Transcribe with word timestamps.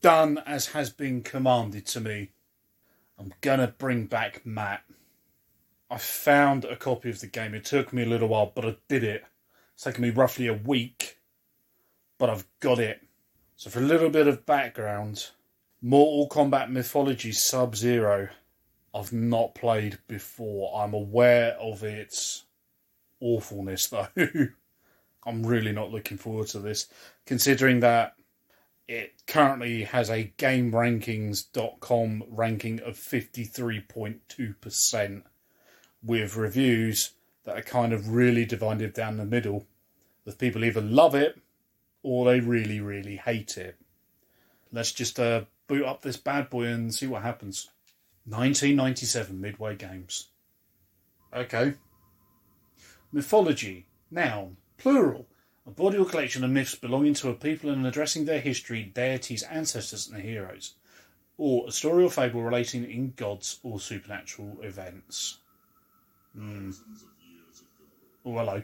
done 0.00 0.38
as 0.46 0.68
has 0.68 0.90
been 0.90 1.22
commanded 1.22 1.86
to 1.86 2.00
me. 2.00 2.30
I'm 3.18 3.32
gonna 3.40 3.68
bring 3.68 4.06
back 4.06 4.44
Matt. 4.46 4.82
I 5.90 5.98
found 5.98 6.64
a 6.64 6.76
copy 6.76 7.10
of 7.10 7.20
the 7.20 7.26
game. 7.26 7.54
It 7.54 7.64
took 7.64 7.92
me 7.92 8.02
a 8.02 8.06
little 8.06 8.28
while, 8.28 8.52
but 8.54 8.64
I 8.64 8.76
did 8.88 9.04
it. 9.04 9.24
It's 9.74 9.84
taken 9.84 10.02
me 10.02 10.10
roughly 10.10 10.46
a 10.46 10.54
week, 10.54 11.18
but 12.18 12.30
I've 12.30 12.46
got 12.60 12.78
it. 12.78 13.00
So, 13.56 13.68
for 13.70 13.80
a 13.80 13.82
little 13.82 14.08
bit 14.08 14.26
of 14.26 14.46
background, 14.46 15.30
Mortal 15.82 16.28
Kombat 16.28 16.70
Mythology 16.70 17.32
Sub 17.32 17.76
Zero, 17.76 18.28
I've 18.94 19.12
not 19.12 19.54
played 19.54 19.98
before. 20.08 20.82
I'm 20.82 20.94
aware 20.94 21.52
of 21.54 21.82
its 21.82 22.44
awfulness, 23.20 23.88
though. 23.88 24.08
I'm 25.26 25.42
really 25.44 25.72
not 25.72 25.90
looking 25.90 26.16
forward 26.16 26.48
to 26.48 26.60
this, 26.60 26.88
considering 27.26 27.80
that 27.80 28.14
it 28.90 29.22
currently 29.28 29.84
has 29.84 30.10
a 30.10 30.32
GameRankings.com 30.36 32.24
ranking 32.28 32.80
of 32.80 32.96
53.2%, 32.96 35.22
with 36.02 36.36
reviews 36.36 37.12
that 37.44 37.56
are 37.56 37.62
kind 37.62 37.92
of 37.92 38.08
really 38.08 38.44
divided 38.44 38.92
down 38.92 39.16
the 39.16 39.24
middle. 39.24 39.68
With 40.24 40.38
people 40.38 40.64
either 40.64 40.80
love 40.80 41.14
it 41.14 41.40
or 42.02 42.24
they 42.24 42.40
really, 42.40 42.80
really 42.80 43.14
hate 43.14 43.56
it. 43.56 43.76
Let's 44.72 44.90
just 44.90 45.20
uh, 45.20 45.42
boot 45.68 45.84
up 45.84 46.02
this 46.02 46.16
bad 46.16 46.50
boy 46.50 46.64
and 46.64 46.92
see 46.92 47.06
what 47.06 47.22
happens. 47.22 47.68
1997 48.24 49.40
Midway 49.40 49.76
Games. 49.76 50.30
Okay. 51.32 51.74
Mythology, 53.12 53.86
noun, 54.10 54.56
plural. 54.78 55.28
A 55.66 55.70
body 55.70 55.98
or 55.98 56.04
collection 56.04 56.42
of 56.42 56.50
myths 56.50 56.74
belonging 56.74 57.14
to 57.14 57.30
a 57.30 57.34
people 57.34 57.70
and 57.70 57.86
addressing 57.86 58.24
their 58.24 58.40
history, 58.40 58.82
deities, 58.82 59.42
ancestors, 59.44 60.08
and 60.08 60.22
heroes. 60.22 60.74
Or 61.36 61.68
a 61.68 61.72
story 61.72 62.04
or 62.04 62.10
fable 62.10 62.42
relating 62.42 62.90
in 62.90 63.12
gods 63.16 63.60
or 63.62 63.80
supernatural 63.80 64.58
events. 64.62 65.38
Hmm. 66.34 66.70
Oh, 68.24 68.34
hello. 68.34 68.62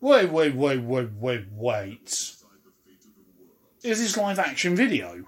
Wait, 0.00 0.30
wait, 0.30 0.54
wait, 0.54 0.80
wait, 0.80 1.10
wait, 1.12 1.44
wait. 1.52 2.34
Is 3.82 3.98
this 4.00 4.16
live 4.16 4.38
action 4.38 4.76
video? 4.76 5.24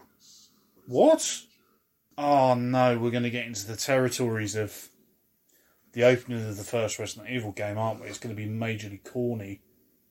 What? 0.87 1.43
Oh 2.19 2.55
no, 2.55 2.99
we're 2.99 3.11
going 3.11 3.23
to 3.23 3.31
get 3.31 3.47
into 3.47 3.67
the 3.67 3.77
territories 3.77 4.55
of 4.55 4.90
the 5.93 6.05
opening 6.05 6.49
of 6.49 6.57
the 6.57 6.65
first 6.65 6.99
Resident 6.99 7.31
Evil 7.31 7.53
game, 7.53 7.79
aren't 7.79 8.01
we? 8.01 8.09
It's 8.09 8.19
going 8.19 8.35
to 8.35 8.41
be 8.41 8.49
majorly 8.49 9.03
corny. 9.05 9.61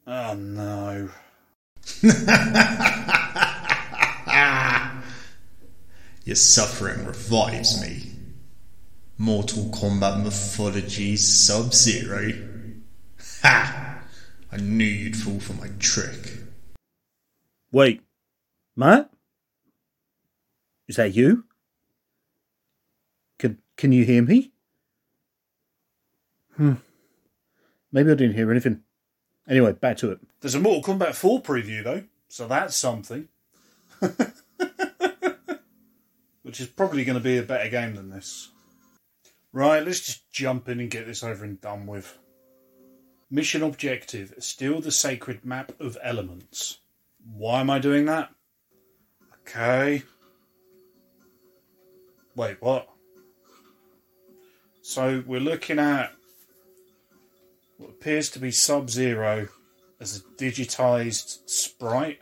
Oh 0.06 0.34
no. 0.34 1.10
Your 6.26 6.36
suffering 6.36 7.06
revives 7.06 7.82
me. 7.82 8.12
Mortal 9.18 9.66
Kombat 9.66 10.24
Mythology 10.24 11.16
Sub 11.16 11.74
Zero. 11.74 12.32
Ha! 13.42 14.02
I 14.52 14.58
knew 14.58 14.84
you'd 14.84 15.16
fall 15.16 15.40
for 15.40 15.54
my 15.54 15.70
trick. 15.80 16.40
Wait, 17.72 18.02
Matt? 18.76 19.10
Is 20.88 20.98
that 20.98 21.14
you? 21.14 21.46
Can 23.38 23.60
can 23.78 23.92
you 23.92 24.04
hear 24.04 24.22
me? 24.22 24.52
Hmm. 26.60 26.74
Maybe 27.94 28.12
I 28.12 28.16
didn't 28.16 28.36
hear 28.36 28.52
anything. 28.52 28.82
Anyway, 29.48 29.72
back 29.72 29.96
to 29.98 30.12
it. 30.12 30.20
There's 30.42 30.56
a 30.56 30.60
Mortal 30.60 30.94
Kombat 30.94 31.16
4 31.16 31.42
preview 31.42 31.86
though, 31.86 32.04
so 32.28 32.50
that's 32.50 32.76
something. 32.76 33.30
Which 36.42 36.60
is 36.60 36.68
probably 36.68 37.06
going 37.06 37.18
to 37.18 37.24
be 37.24 37.38
a 37.38 37.44
better 37.44 37.70
game 37.70 37.96
than 37.96 38.10
this. 38.10 38.50
Right, 39.54 39.86
let's 39.86 40.02
just 40.02 40.30
jump 40.34 40.68
in 40.68 40.82
and 40.82 40.92
get 40.92 41.08
this 41.08 41.24
over 41.24 41.46
and 41.46 41.62
done 41.62 41.88
with. 41.88 42.18
Mission 43.32 43.64
objective 43.64 44.34
steal 44.40 44.82
the 44.82 44.92
sacred 44.92 45.46
map 45.46 45.72
of 45.80 45.98
elements. 46.04 46.80
Why 47.34 47.62
am 47.62 47.70
I 47.70 47.80
doing 47.80 48.04
that? 48.08 48.32
Okay. 49.48 50.04
Wait, 52.36 52.58
what? 52.60 52.90
So 54.82 55.24
we're 55.26 55.40
looking 55.40 55.80
at 55.80 56.12
what 57.80 57.90
appears 57.90 58.30
to 58.32 58.40
be 58.40 58.52
Sub 58.52 58.90
Zero 58.90 59.48
as 60.00 60.18
a 60.18 60.22
digitized 60.42 61.50
sprite. 61.50 62.20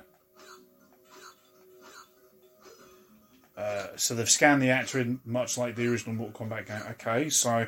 Uh, 3.57 3.87
so 3.95 4.13
they've 4.13 4.29
scanned 4.29 4.61
the 4.61 4.69
actor 4.69 4.99
in 4.99 5.19
much 5.25 5.57
like 5.57 5.75
the 5.75 5.87
original 5.87 6.15
Mortal 6.15 6.47
Kombat 6.47 6.67
game. 6.67 6.81
Okay, 6.91 7.29
so 7.29 7.65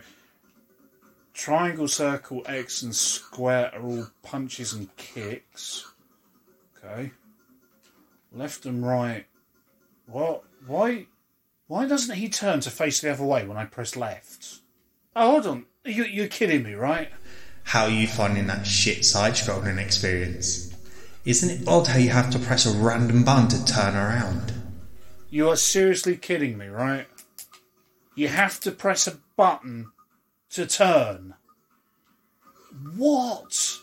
triangle, 1.34 1.88
circle, 1.88 2.44
X, 2.46 2.84
and 2.84 2.96
square 2.96 3.72
are 3.74 3.82
all 3.82 4.08
punches 4.22 4.74
and 4.74 4.96
kicks. 4.98 5.92
Okay. 6.78 7.12
Left 8.32 8.68
and 8.68 8.86
right. 8.86 9.26
What? 10.06 10.44
Why? 10.68 11.08
Why 11.66 11.88
doesn't 11.88 12.16
he 12.16 12.30
turn 12.30 12.60
to 12.62 12.70
face 12.70 13.02
the 13.02 13.12
other 13.12 13.26
way 13.26 13.46
when 13.46 13.58
I 13.58 13.66
press 13.66 13.96
left? 13.96 14.60
Oh, 15.16 15.32
hold 15.32 15.48
on. 15.48 15.66
You, 15.86 16.04
you're 16.04 16.28
kidding 16.28 16.64
me, 16.64 16.74
right? 16.74 17.12
How 17.70 17.84
are 17.84 17.92
you 17.92 18.08
finding 18.08 18.48
that 18.48 18.66
shit 18.66 19.06
side 19.06 19.34
scrolling 19.34 19.78
experience? 19.78 20.74
Isn't 21.24 21.52
it 21.52 21.68
odd 21.68 21.86
how 21.86 22.00
you 22.00 22.10
have 22.10 22.32
to 22.32 22.40
press 22.40 22.66
a 22.66 22.76
random 22.76 23.24
button 23.24 23.48
to 23.50 23.64
turn 23.64 23.96
around? 23.96 24.52
You 25.30 25.52
are 25.52 25.56
seriously 25.56 26.18
kidding 26.18 26.58
me, 26.58 26.66
right? 26.66 27.06
You 28.16 28.30
have 28.30 28.60
to 28.62 28.72
press 28.72 29.06
a 29.06 29.20
button 29.36 29.92
to 30.50 30.66
turn. 30.66 31.36
What? 32.96 33.78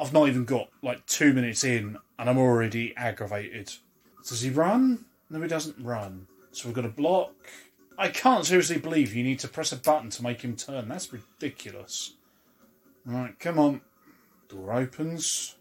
I've 0.00 0.12
not 0.12 0.26
even 0.26 0.44
got 0.44 0.70
like 0.82 1.06
two 1.06 1.32
minutes 1.32 1.62
in 1.62 1.96
and 2.18 2.28
I'm 2.28 2.36
already 2.36 2.96
aggravated. 2.96 3.74
Does 4.26 4.40
he 4.40 4.50
run? 4.50 5.04
No, 5.30 5.40
he 5.40 5.46
doesn't 5.46 5.78
run. 5.78 6.26
So 6.50 6.66
we've 6.66 6.74
got 6.74 6.84
a 6.84 6.88
block. 6.88 7.32
I 7.96 8.08
can't 8.08 8.44
seriously 8.44 8.78
believe 8.78 9.14
you 9.14 9.22
need 9.22 9.38
to 9.38 9.48
press 9.48 9.70
a 9.70 9.76
button 9.76 10.10
to 10.10 10.24
make 10.24 10.42
him 10.42 10.56
turn. 10.56 10.88
That's 10.88 11.12
ridiculous. 11.12 12.14
Right, 13.06 13.38
come 13.38 13.58
on. 13.58 13.80
Door 14.48 14.72
opens. 14.72 15.56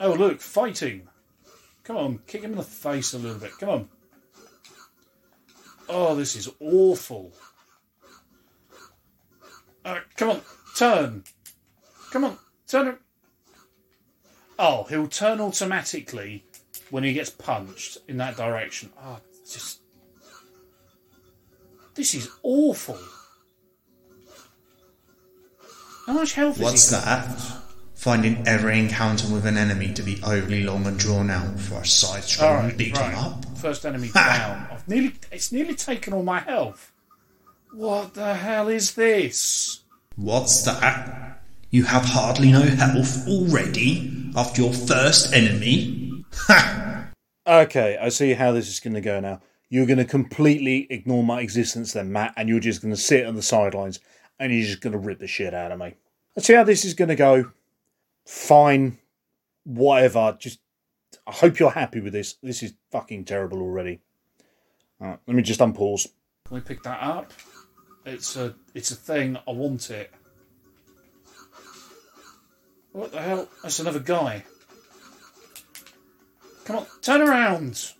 Oh, 0.00 0.14
look, 0.14 0.40
fighting. 0.40 1.08
Come 1.84 1.96
on, 1.96 2.18
kick 2.26 2.42
him 2.42 2.52
in 2.52 2.58
the 2.58 2.62
face 2.62 3.12
a 3.12 3.18
little 3.18 3.38
bit. 3.38 3.58
Come 3.58 3.68
on. 3.68 3.88
Oh, 5.88 6.14
this 6.14 6.36
is 6.36 6.48
awful. 6.60 7.32
Uh, 9.84 10.00
come 10.16 10.30
on, 10.30 10.40
turn. 10.76 11.24
Come 12.10 12.24
on, 12.24 12.38
turn 12.66 12.86
him. 12.88 12.98
Oh, 14.58 14.84
he'll 14.84 15.08
turn 15.08 15.40
automatically 15.40 16.44
when 16.90 17.04
he 17.04 17.12
gets 17.12 17.30
punched 17.30 17.98
in 18.08 18.16
that 18.18 18.36
direction. 18.36 18.90
Oh, 19.02 19.18
just. 19.50 19.80
This 21.94 22.14
is 22.14 22.30
awful. 22.42 22.98
How 26.06 26.12
much 26.14 26.32
health 26.34 26.58
What's 26.58 26.84
is 26.84 26.90
he 26.90 26.96
got? 26.96 27.28
that? 27.28 27.58
Finding 27.94 28.46
every 28.48 28.78
encounter 28.78 29.32
with 29.32 29.46
an 29.46 29.56
enemy 29.56 29.92
to 29.94 30.02
be 30.02 30.20
overly 30.24 30.64
long 30.64 30.86
and 30.86 30.98
drawn 30.98 31.30
out 31.30 31.58
for 31.60 31.80
a 31.80 31.86
side 31.86 32.16
All 32.16 32.20
scrolling 32.22 32.62
right, 32.64 32.76
beat 32.76 32.98
'em 32.98 33.02
right. 33.12 33.16
up. 33.18 33.44
First 33.58 33.86
enemy 33.86 34.08
down. 34.12 34.66
I've 34.72 34.88
nearly. 34.88 35.14
It's 35.30 35.52
nearly 35.52 35.74
taken 35.74 36.12
all 36.12 36.24
my 36.24 36.40
health. 36.40 36.90
What 37.72 38.14
the 38.14 38.34
hell 38.34 38.68
is 38.68 38.94
this? 38.94 39.80
What's 40.16 40.62
that? 40.64 41.42
You 41.70 41.84
have 41.84 42.04
hardly 42.04 42.50
no 42.52 42.62
health 42.62 43.26
already 43.28 44.30
after 44.36 44.62
your 44.62 44.72
first 44.74 45.32
enemy? 45.32 46.24
Ha! 46.34 47.06
Okay, 47.46 47.96
I 48.00 48.08
see 48.10 48.34
how 48.34 48.52
this 48.52 48.68
is 48.68 48.80
going 48.80 48.94
to 48.94 49.00
go 49.00 49.20
now. 49.20 49.40
You're 49.70 49.86
going 49.86 49.98
to 49.98 50.04
completely 50.04 50.86
ignore 50.90 51.22
my 51.24 51.40
existence, 51.40 51.92
then, 51.94 52.12
Matt, 52.12 52.34
and 52.36 52.48
you're 52.48 52.60
just 52.60 52.82
going 52.82 52.92
to 52.94 53.00
sit 53.00 53.24
on 53.26 53.36
the 53.36 53.42
sidelines 53.42 54.00
and 54.42 54.52
you're 54.52 54.66
just 54.66 54.80
going 54.80 54.92
to 54.92 54.98
rip 54.98 55.20
the 55.20 55.28
shit 55.28 55.54
out 55.54 55.70
of 55.70 55.78
me. 55.78 55.94
Let's 56.34 56.48
see 56.48 56.54
how 56.54 56.64
this 56.64 56.84
is 56.84 56.94
going 56.94 57.10
to 57.10 57.14
go. 57.14 57.52
Fine, 58.26 58.98
whatever. 59.62 60.36
Just, 60.36 60.58
I 61.24 61.30
hope 61.30 61.60
you're 61.60 61.70
happy 61.70 62.00
with 62.00 62.12
this. 62.12 62.34
This 62.42 62.64
is 62.64 62.74
fucking 62.90 63.24
terrible 63.24 63.62
already. 63.62 64.00
Alright, 65.00 65.20
let 65.28 65.36
me 65.36 65.44
just 65.44 65.60
unpause. 65.60 66.08
Can 66.46 66.56
we 66.56 66.60
pick 66.60 66.82
that 66.82 67.00
up? 67.00 67.32
It's 68.04 68.36
a, 68.36 68.56
it's 68.74 68.90
a 68.90 68.96
thing. 68.96 69.38
I 69.46 69.52
want 69.52 69.90
it. 69.90 70.10
What 72.90 73.12
the 73.12 73.22
hell? 73.22 73.48
That's 73.62 73.78
another 73.78 74.00
guy. 74.00 74.44
Come 76.64 76.78
on, 76.78 76.86
turn 77.00 77.20
around. 77.20 77.92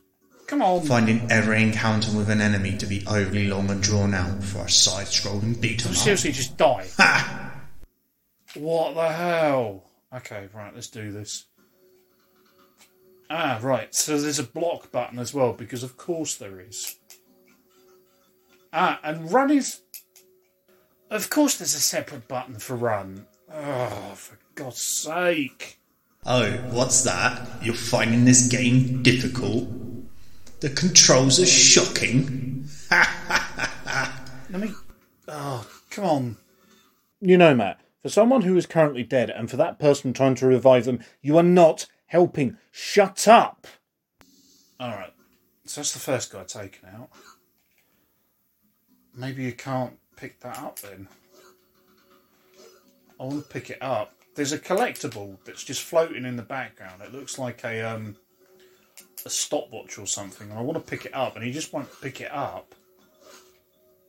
Come 0.52 0.60
on. 0.60 0.82
Finding 0.82 1.32
every 1.32 1.62
encounter 1.62 2.14
with 2.14 2.28
an 2.28 2.42
enemy 2.42 2.76
to 2.76 2.84
be 2.84 3.02
overly 3.06 3.46
long 3.46 3.70
and 3.70 3.82
drawn 3.82 4.12
out 4.12 4.44
for 4.44 4.58
a 4.58 4.68
side 4.68 5.06
scrolling 5.06 5.58
beat 5.58 5.82
'em 5.86 5.92
up. 5.92 5.96
Seriously, 5.96 6.30
just 6.30 6.58
die. 6.58 6.86
Ha! 6.98 7.54
What 8.52 8.94
the 8.94 9.10
hell? 9.10 9.84
Okay, 10.14 10.50
right, 10.52 10.74
let's 10.74 10.88
do 10.88 11.10
this. 11.10 11.46
Ah, 13.30 13.60
right. 13.62 13.94
So 13.94 14.20
there's 14.20 14.38
a 14.38 14.44
block 14.44 14.92
button 14.92 15.18
as 15.18 15.32
well, 15.32 15.54
because 15.54 15.82
of 15.82 15.96
course 15.96 16.34
there 16.34 16.60
is. 16.60 16.96
Ah, 18.74 19.00
and 19.02 19.32
run 19.32 19.50
is. 19.50 19.80
Of 21.08 21.30
course 21.30 21.56
there's 21.56 21.74
a 21.74 21.80
separate 21.80 22.28
button 22.28 22.58
for 22.58 22.76
run. 22.76 23.26
Oh, 23.50 24.12
for 24.16 24.36
God's 24.54 24.82
sake. 24.82 25.80
Oh, 26.26 26.50
what's 26.72 27.04
that? 27.04 27.48
You're 27.62 27.74
finding 27.74 28.26
this 28.26 28.48
game 28.48 29.02
difficult? 29.02 29.78
The 30.62 30.70
controls 30.70 31.40
are 31.40 31.46
shocking. 31.46 32.68
Let 32.92 34.60
me. 34.60 34.70
Oh, 35.26 35.66
come 35.90 36.04
on. 36.04 36.36
You 37.20 37.36
know, 37.36 37.52
Matt, 37.52 37.80
for 38.00 38.08
someone 38.08 38.42
who 38.42 38.56
is 38.56 38.66
currently 38.66 39.02
dead 39.02 39.28
and 39.28 39.50
for 39.50 39.56
that 39.56 39.80
person 39.80 40.12
trying 40.12 40.36
to 40.36 40.46
revive 40.46 40.84
them, 40.84 41.00
you 41.20 41.36
are 41.36 41.42
not 41.42 41.86
helping. 42.06 42.58
Shut 42.70 43.26
up! 43.26 43.66
Alright, 44.80 45.12
so 45.64 45.80
that's 45.80 45.94
the 45.94 45.98
first 45.98 46.32
guy 46.32 46.44
taken 46.44 46.90
out. 46.90 47.08
Maybe 49.16 49.42
you 49.42 49.54
can't 49.54 49.98
pick 50.14 50.38
that 50.42 50.58
up 50.58 50.78
then. 50.78 51.08
I 53.18 53.24
want 53.24 53.42
to 53.42 53.52
pick 53.52 53.68
it 53.68 53.82
up. 53.82 54.12
There's 54.36 54.52
a 54.52 54.60
collectible 54.60 55.38
that's 55.44 55.64
just 55.64 55.82
floating 55.82 56.24
in 56.24 56.36
the 56.36 56.42
background. 56.42 57.02
It 57.02 57.12
looks 57.12 57.36
like 57.36 57.64
a 57.64 57.82
um 57.82 58.16
a 59.26 59.30
stopwatch 59.30 59.98
or 59.98 60.06
something, 60.06 60.50
and 60.50 60.58
I 60.58 60.62
want 60.62 60.84
to 60.84 60.90
pick 60.90 61.06
it 61.06 61.14
up, 61.14 61.36
and 61.36 61.44
he 61.44 61.52
just 61.52 61.72
won't 61.72 61.88
pick 62.00 62.20
it 62.20 62.32
up. 62.32 62.74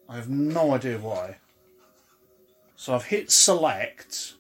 I 0.10 0.16
have 0.16 0.30
no 0.30 0.74
idea 0.74 0.98
why. 0.98 1.38
So 2.76 2.94
I've 2.94 3.06
hit 3.06 3.32
select. 3.32 4.34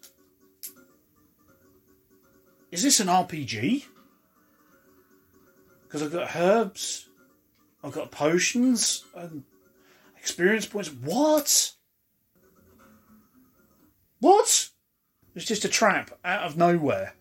Is 2.72 2.84
this 2.84 3.00
an 3.00 3.08
RPG? 3.08 3.86
Because 5.84 6.04
I've 6.04 6.12
got 6.12 6.36
herbs, 6.36 7.08
I've 7.84 7.94
got 7.94 8.12
potions, 8.12 9.06
and 9.16 9.44
experience 10.18 10.66
points. 10.66 10.90
What? 10.90 11.74
What? 14.20 14.70
It's 15.36 15.46
just 15.46 15.66
a 15.66 15.70
trap 15.70 16.12
out 16.26 16.44
of 16.44 16.58
nowhere 16.58 17.14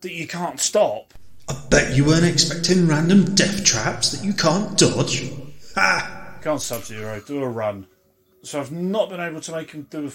that 0.00 0.12
you 0.12 0.26
can't 0.26 0.58
stop. 0.58 1.14
I 1.50 1.60
bet 1.68 1.96
you 1.96 2.04
weren't 2.04 2.24
expecting 2.24 2.86
random 2.86 3.34
death 3.34 3.64
traps 3.64 4.12
that 4.12 4.24
you 4.24 4.32
can't 4.32 4.78
dodge. 4.78 5.32
Ha! 5.74 6.36
Can't 6.40 6.62
Sub 6.62 6.84
Zero, 6.84 7.20
do 7.26 7.42
a 7.42 7.48
run. 7.48 7.88
So 8.44 8.60
I've 8.60 8.70
not 8.70 9.10
been 9.10 9.18
able 9.18 9.40
to 9.40 9.52
make 9.56 9.72
him 9.72 9.88
do 9.90 10.12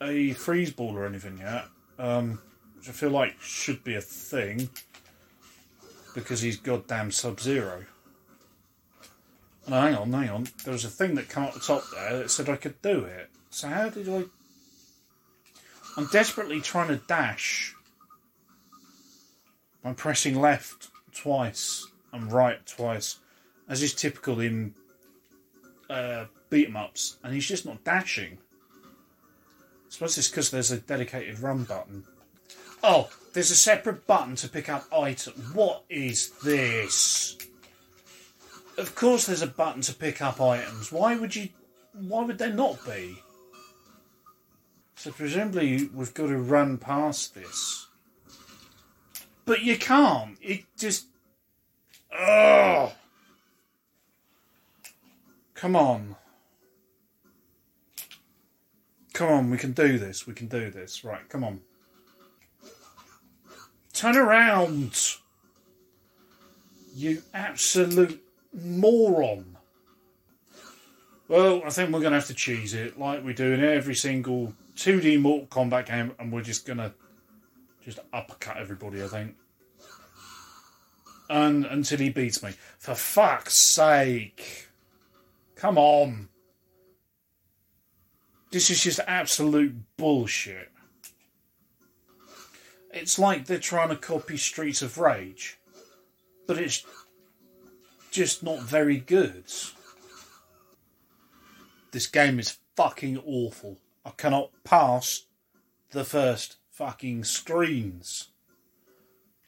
a, 0.00 0.32
freeze 0.32 0.72
ball 0.72 0.96
or 0.96 1.04
anything 1.04 1.36
yet, 1.36 1.66
um, 1.98 2.40
which 2.78 2.88
I 2.88 2.92
feel 2.92 3.10
like 3.10 3.38
should 3.38 3.84
be 3.84 3.96
a 3.96 4.00
thing 4.00 4.70
because 6.14 6.40
he's 6.40 6.56
goddamn 6.56 7.10
Sub 7.10 7.38
Zero. 7.38 7.84
Hang 9.68 9.94
on, 9.94 10.10
hang 10.10 10.30
on. 10.30 10.48
There 10.64 10.72
was 10.72 10.86
a 10.86 10.88
thing 10.88 11.16
that 11.16 11.28
came 11.28 11.44
up 11.44 11.52
the 11.52 11.60
top 11.60 11.84
there 11.94 12.20
that 12.20 12.30
said 12.30 12.48
I 12.48 12.56
could 12.56 12.80
do 12.80 13.04
it. 13.04 13.28
So 13.50 13.68
how 13.68 13.90
did 13.90 14.08
I? 14.08 14.24
I'm 15.98 16.06
desperately 16.06 16.62
trying 16.62 16.88
to 16.88 16.96
dash. 16.96 17.74
I'm 19.84 19.94
pressing 19.94 20.40
left 20.40 20.88
twice 21.12 21.86
and 22.12 22.30
right 22.32 22.64
twice, 22.66 23.18
as 23.68 23.82
is 23.82 23.94
typical 23.94 24.40
in 24.40 24.74
uh, 25.88 26.26
beat 26.50 26.68
'em 26.68 26.76
ups, 26.76 27.18
and 27.22 27.34
he's 27.34 27.48
just 27.48 27.66
not 27.66 27.82
dashing. 27.84 28.38
I 28.84 29.92
suppose 29.92 30.18
it's 30.18 30.28
because 30.28 30.50
there's 30.50 30.70
a 30.70 30.78
dedicated 30.78 31.40
run 31.40 31.64
button. 31.64 32.04
Oh, 32.82 33.10
there's 33.32 33.50
a 33.50 33.56
separate 33.56 34.06
button 34.06 34.36
to 34.36 34.48
pick 34.48 34.68
up 34.68 34.86
items. 34.92 35.54
What 35.54 35.84
is 35.88 36.30
this? 36.44 37.36
Of 38.78 38.94
course, 38.94 39.26
there's 39.26 39.42
a 39.42 39.46
button 39.46 39.82
to 39.82 39.94
pick 39.94 40.22
up 40.22 40.40
items. 40.40 40.92
Why 40.92 41.16
would 41.16 41.34
you? 41.34 41.48
Why 41.92 42.24
would 42.24 42.38
there 42.38 42.52
not 42.52 42.84
be? 42.86 43.16
So 44.94 45.10
presumably 45.10 45.88
we've 45.94 46.14
got 46.14 46.28
to 46.28 46.36
run 46.36 46.78
past 46.78 47.34
this. 47.34 47.88
But 49.50 49.62
you 49.62 49.76
can't. 49.76 50.38
It 50.40 50.62
just. 50.78 51.06
Oh! 52.16 52.92
Come 55.54 55.74
on. 55.74 56.14
Come 59.12 59.28
on, 59.28 59.50
we 59.50 59.58
can 59.58 59.72
do 59.72 59.98
this. 59.98 60.24
We 60.24 60.34
can 60.34 60.46
do 60.46 60.70
this. 60.70 61.02
Right, 61.02 61.28
come 61.28 61.42
on. 61.42 61.62
Turn 63.92 64.16
around! 64.16 65.16
You 66.94 67.20
absolute 67.34 68.22
moron. 68.54 69.56
Well, 71.26 71.62
I 71.66 71.70
think 71.70 71.92
we're 71.92 71.98
going 71.98 72.12
to 72.12 72.18
have 72.20 72.28
to 72.28 72.34
cheese 72.34 72.72
it 72.72 73.00
like 73.00 73.24
we 73.24 73.34
do 73.34 73.52
in 73.52 73.64
every 73.64 73.96
single 73.96 74.54
2D 74.76 75.20
Mortal 75.20 75.48
Kombat 75.48 75.86
game, 75.86 76.12
and 76.20 76.32
we're 76.32 76.42
just 76.42 76.66
going 76.66 76.78
to 76.78 76.92
just 77.90 78.06
uppercut 78.12 78.56
everybody, 78.56 79.02
I 79.02 79.06
think. 79.06 79.36
And 81.28 81.64
until 81.64 81.98
he 81.98 82.10
beats 82.10 82.42
me. 82.42 82.52
For 82.78 82.94
fuck's 82.94 83.72
sake. 83.74 84.68
Come 85.54 85.78
on. 85.78 86.28
This 88.50 88.70
is 88.70 88.82
just 88.82 89.00
absolute 89.06 89.74
bullshit. 89.96 90.70
It's 92.92 93.18
like 93.18 93.46
they're 93.46 93.58
trying 93.58 93.90
to 93.90 93.96
copy 93.96 94.36
Streets 94.36 94.82
of 94.82 94.98
Rage, 94.98 95.58
but 96.48 96.58
it's 96.58 96.84
just 98.10 98.42
not 98.42 98.60
very 98.60 98.98
good. 98.98 99.44
This 101.92 102.08
game 102.08 102.40
is 102.40 102.58
fucking 102.76 103.18
awful. 103.18 103.78
I 104.04 104.10
cannot 104.10 104.50
pass 104.64 105.26
the 105.92 106.04
first 106.04 106.56
fucking 106.70 107.24
screens. 107.24 108.28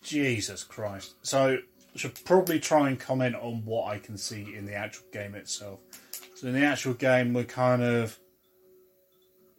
Jesus 0.03 0.65
Christ. 0.65 1.15
So, 1.23 1.59
I 1.95 1.99
should 1.99 2.25
probably 2.25 2.59
try 2.59 2.89
and 2.89 2.99
comment 2.99 3.37
on 3.37 3.65
what 3.65 3.89
I 3.89 3.99
can 3.99 4.17
see 4.17 4.55
in 4.55 4.67
the 4.67 4.75
actual 4.75 5.05
game 5.13 5.35
itself. 5.35 5.81
So, 6.35 6.49
in 6.49 6.55
the 6.55 6.65
actual 6.65 6.95
game, 6.95 7.33
we're 7.33 7.45
kind 7.45 7.83
of. 7.83 8.19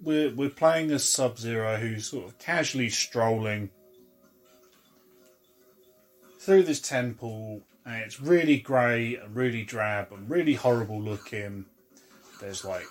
We're, 0.01 0.35
we're 0.35 0.49
playing 0.49 0.91
as 0.91 1.07
Sub 1.07 1.39
Zero 1.39 1.77
who's 1.77 2.07
sort 2.07 2.25
of 2.25 2.37
casually 2.37 2.89
strolling 2.89 3.69
through 6.39 6.63
this 6.63 6.81
temple, 6.81 7.61
and 7.85 8.01
it's 8.01 8.19
really 8.19 8.57
grey 8.57 9.15
and 9.15 9.33
really 9.33 9.63
drab 9.63 10.11
and 10.11 10.29
really 10.29 10.55
horrible 10.55 11.01
looking. 11.01 11.65
There's 12.41 12.65
like 12.65 12.83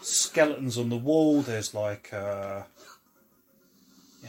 skeletons 0.00 0.78
on 0.78 0.90
the 0.90 0.96
wall, 0.96 1.42
there's 1.42 1.74
like. 1.74 2.12
Uh, 2.12 2.62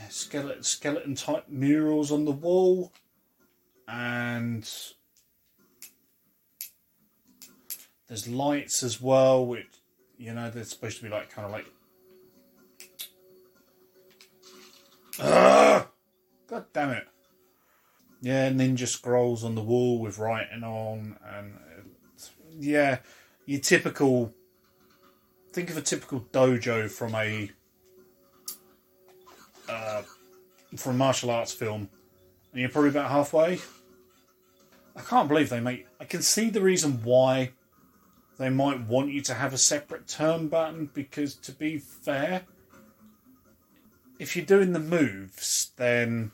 skeleton 0.10 0.64
skeleton 0.64 1.16
type 1.16 1.46
murals 1.48 2.12
on 2.12 2.26
the 2.26 2.32
wall, 2.32 2.92
and 3.88 4.70
there's 8.08 8.28
lights 8.28 8.84
as 8.84 9.02
well, 9.02 9.46
which 9.46 9.68
you 10.18 10.34
know 10.34 10.50
they're 10.50 10.64
supposed 10.64 10.98
to 10.98 11.04
be 11.04 11.10
like 11.10 11.30
kind 11.30 11.46
of 11.46 11.52
like. 11.52 11.66
Ugh! 15.22 15.88
God 16.48 16.66
damn 16.74 16.92
it! 16.92 17.08
Yeah, 18.22 18.50
ninja 18.50 18.88
scrolls 18.88 19.44
on 19.44 19.56
the 19.56 19.62
wall 19.62 20.00
with 20.00 20.18
writing 20.18 20.64
on, 20.64 21.18
and 21.26 21.54
yeah, 22.52 23.00
your 23.46 23.60
typical. 23.60 24.34
Think 25.52 25.72
of 25.72 25.78
a 25.78 25.82
typical 25.82 26.22
dojo 26.32 26.92
from 26.92 27.16
a 27.16 27.52
uh, 29.70 30.02
a 30.86 30.94
martial 30.94 31.30
arts 31.30 31.54
film, 31.54 31.90
and 32.52 32.62
you're 32.62 32.70
probably 32.70 32.90
about 32.90 33.10
halfway. 33.10 33.60
I 34.96 35.02
can't 35.02 35.28
believe 35.28 35.50
they 35.50 35.60
make. 35.60 35.88
I 36.00 36.06
can 36.06 36.22
see 36.22 36.50
the 36.50 36.62
reason 36.62 37.02
why 37.04 37.52
they 38.38 38.50
might 38.50 38.82
want 38.88 39.12
you 39.12 39.22
to 39.22 39.34
have 39.34 39.54
a 39.54 39.58
separate 39.58 40.08
turn 40.08 40.48
button 40.48 40.90
because, 40.94 41.36
to 41.36 41.52
be 41.52 41.78
fair, 41.78 42.44
if 44.18 44.36
you're 44.36 44.46
doing 44.46 44.74
the 44.74 44.80
moves, 44.80 45.72
then 45.78 46.32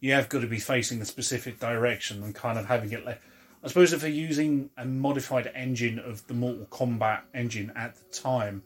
you 0.00 0.12
have 0.12 0.28
got 0.28 0.40
to 0.40 0.46
be 0.46 0.58
facing 0.58 1.00
a 1.00 1.04
specific 1.04 1.58
direction 1.58 2.22
and 2.22 2.34
kind 2.34 2.58
of 2.58 2.66
having 2.66 2.92
it. 2.92 3.04
Le- 3.04 3.18
I 3.62 3.68
suppose 3.68 3.92
if 3.92 4.00
they're 4.00 4.10
using 4.10 4.70
a 4.76 4.84
modified 4.84 5.50
engine 5.54 5.98
of 5.98 6.26
the 6.26 6.34
Mortal 6.34 6.66
Kombat 6.66 7.20
engine 7.34 7.72
at 7.76 7.94
the 7.94 8.16
time, 8.16 8.62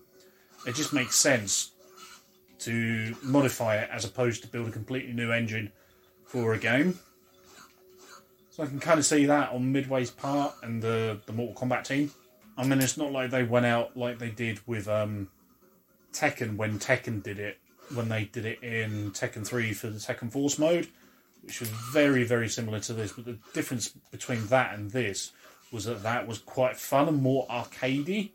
it 0.67 0.75
just 0.75 0.93
makes 0.93 1.17
sense 1.17 1.73
to 2.65 3.15
modify 3.23 3.77
it 3.77 3.89
as 3.91 4.05
opposed 4.05 4.43
to 4.43 4.49
build 4.49 4.69
a 4.69 4.71
completely 4.71 5.13
new 5.13 5.33
engine 5.33 5.73
for 6.25 6.55
a 6.55 6.59
game. 6.59 6.99
So 8.51 8.63
I 8.63 8.67
can 8.67 8.79
kind 8.79 8.99
of 8.99 9.05
see 9.05 9.27
that 9.27 9.51
on 9.53 9.73
Midway's 9.73 10.11
part 10.11 10.55
and 10.63 10.81
the 10.81 11.21
the 11.27 11.33
Mortal 11.33 11.67
Kombat 11.67 11.85
team. 11.85 12.13
I 12.57 12.65
mean, 12.65 12.81
it's 12.81 12.97
not 12.97 13.11
like 13.11 13.31
they 13.31 13.43
went 13.43 13.67
out 13.67 13.97
like 13.97 14.19
they 14.19 14.31
did 14.31 14.61
with 14.67 14.87
um, 14.89 15.29
Tekken 16.13 16.57
when 16.57 16.79
Tekken 16.79 17.23
did 17.23 17.41
it, 17.41 17.59
when 17.95 18.09
they 18.09 18.27
did 18.27 18.45
it 18.45 18.63
in 18.63 19.11
Tekken 19.11 19.45
3 19.45 19.73
for 19.73 19.89
the 19.89 19.99
Tekken 19.99 20.31
Force 20.31 20.59
mode, 20.59 20.89
which 21.43 21.59
was 21.59 21.69
very, 21.69 22.23
very 22.23 22.49
similar 22.49 22.79
to 22.81 22.93
this. 22.93 23.13
But 23.13 23.25
the 23.25 23.39
difference 23.53 23.89
between 23.89 24.47
that 24.47 24.75
and 24.75 24.91
this 24.93 25.33
was 25.73 25.85
that 25.87 26.05
that 26.05 26.29
was 26.29 26.39
quite 26.39 26.77
fun 26.77 27.09
and 27.09 27.21
more 27.21 27.47
arcadey. 27.49 28.31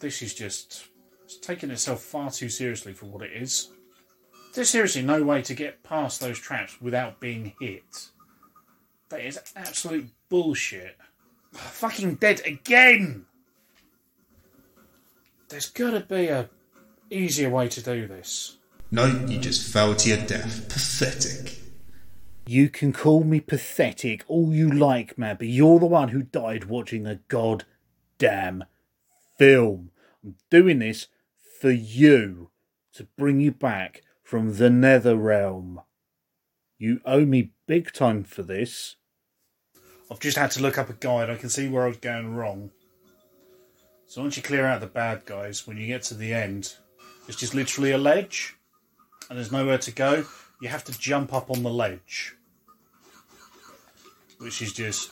This 0.00 0.20
is 0.20 0.34
just 0.34 0.88
it's 1.26 1.36
taking 1.38 1.72
itself 1.72 2.02
far 2.02 2.30
too 2.30 2.48
seriously 2.48 2.92
for 2.92 3.06
what 3.06 3.24
it 3.24 3.32
is. 3.32 3.70
There's 4.54 4.70
seriously 4.70 5.02
no 5.02 5.24
way 5.24 5.42
to 5.42 5.54
get 5.54 5.82
past 5.82 6.20
those 6.20 6.38
traps 6.38 6.80
without 6.80 7.18
being 7.18 7.52
hit. 7.60 8.10
That 9.08 9.20
is 9.20 9.40
absolute 9.56 10.08
bullshit. 10.28 10.96
Fucking 11.52 12.14
dead 12.16 12.42
again! 12.46 13.26
There's 15.48 15.68
gotta 15.68 16.00
be 16.00 16.28
a 16.28 16.48
easier 17.10 17.50
way 17.50 17.68
to 17.68 17.82
do 17.82 18.06
this. 18.06 18.58
No, 18.92 19.06
you 19.26 19.38
just 19.40 19.72
fell 19.72 19.96
to 19.96 20.08
your 20.08 20.24
death. 20.26 20.68
Pathetic. 20.68 21.58
You 22.46 22.68
can 22.68 22.92
call 22.92 23.24
me 23.24 23.40
pathetic 23.40 24.24
all 24.28 24.54
you 24.54 24.70
like, 24.70 25.18
man, 25.18 25.36
but 25.38 25.48
you're 25.48 25.80
the 25.80 25.86
one 25.86 26.10
who 26.10 26.22
died 26.22 26.66
watching 26.66 27.04
a 27.04 27.16
goddamn 27.26 28.64
film. 29.36 29.90
I'm 30.22 30.36
doing 30.50 30.78
this 30.78 31.08
for 31.60 31.70
you 31.70 32.50
to 32.94 33.06
bring 33.16 33.40
you 33.40 33.52
back 33.52 34.02
from 34.22 34.56
the 34.56 34.70
nether 34.70 35.16
realm. 35.16 35.80
You 36.78 37.00
owe 37.04 37.24
me 37.24 37.52
big 37.66 37.92
time 37.92 38.24
for 38.24 38.42
this. 38.42 38.96
I've 40.10 40.20
just 40.20 40.36
had 40.36 40.50
to 40.52 40.62
look 40.62 40.78
up 40.78 40.90
a 40.90 40.92
guide. 40.92 41.30
I 41.30 41.36
can 41.36 41.48
see 41.48 41.68
where 41.68 41.84
I 41.84 41.88
was 41.88 41.96
going 41.96 42.34
wrong. 42.34 42.70
So 44.06 44.22
once 44.22 44.36
you 44.36 44.42
clear 44.42 44.66
out 44.66 44.80
the 44.80 44.86
bad 44.86 45.24
guys, 45.24 45.66
when 45.66 45.76
you 45.76 45.86
get 45.86 46.02
to 46.04 46.14
the 46.14 46.32
end, 46.32 46.74
it's 47.26 47.36
just 47.36 47.54
literally 47.54 47.90
a 47.90 47.98
ledge, 47.98 48.56
and 49.28 49.36
there's 49.36 49.50
nowhere 49.50 49.78
to 49.78 49.90
go. 49.90 50.24
You 50.60 50.68
have 50.68 50.84
to 50.84 50.98
jump 50.98 51.34
up 51.34 51.50
on 51.50 51.62
the 51.62 51.70
ledge, 51.70 52.36
which 54.38 54.62
is 54.62 54.72
just. 54.72 55.10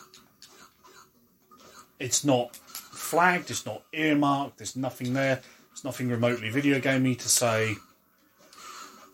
It's 1.98 2.24
not 2.24 2.54
flagged. 2.56 3.50
It's 3.50 3.66
not 3.66 3.82
earmarked. 3.92 4.58
There's 4.58 4.76
nothing 4.76 5.12
there. 5.12 5.42
There's 5.74 5.82
nothing 5.82 6.08
remotely 6.08 6.50
video 6.50 6.78
gamey 6.78 7.16
to 7.16 7.28
say. 7.28 7.74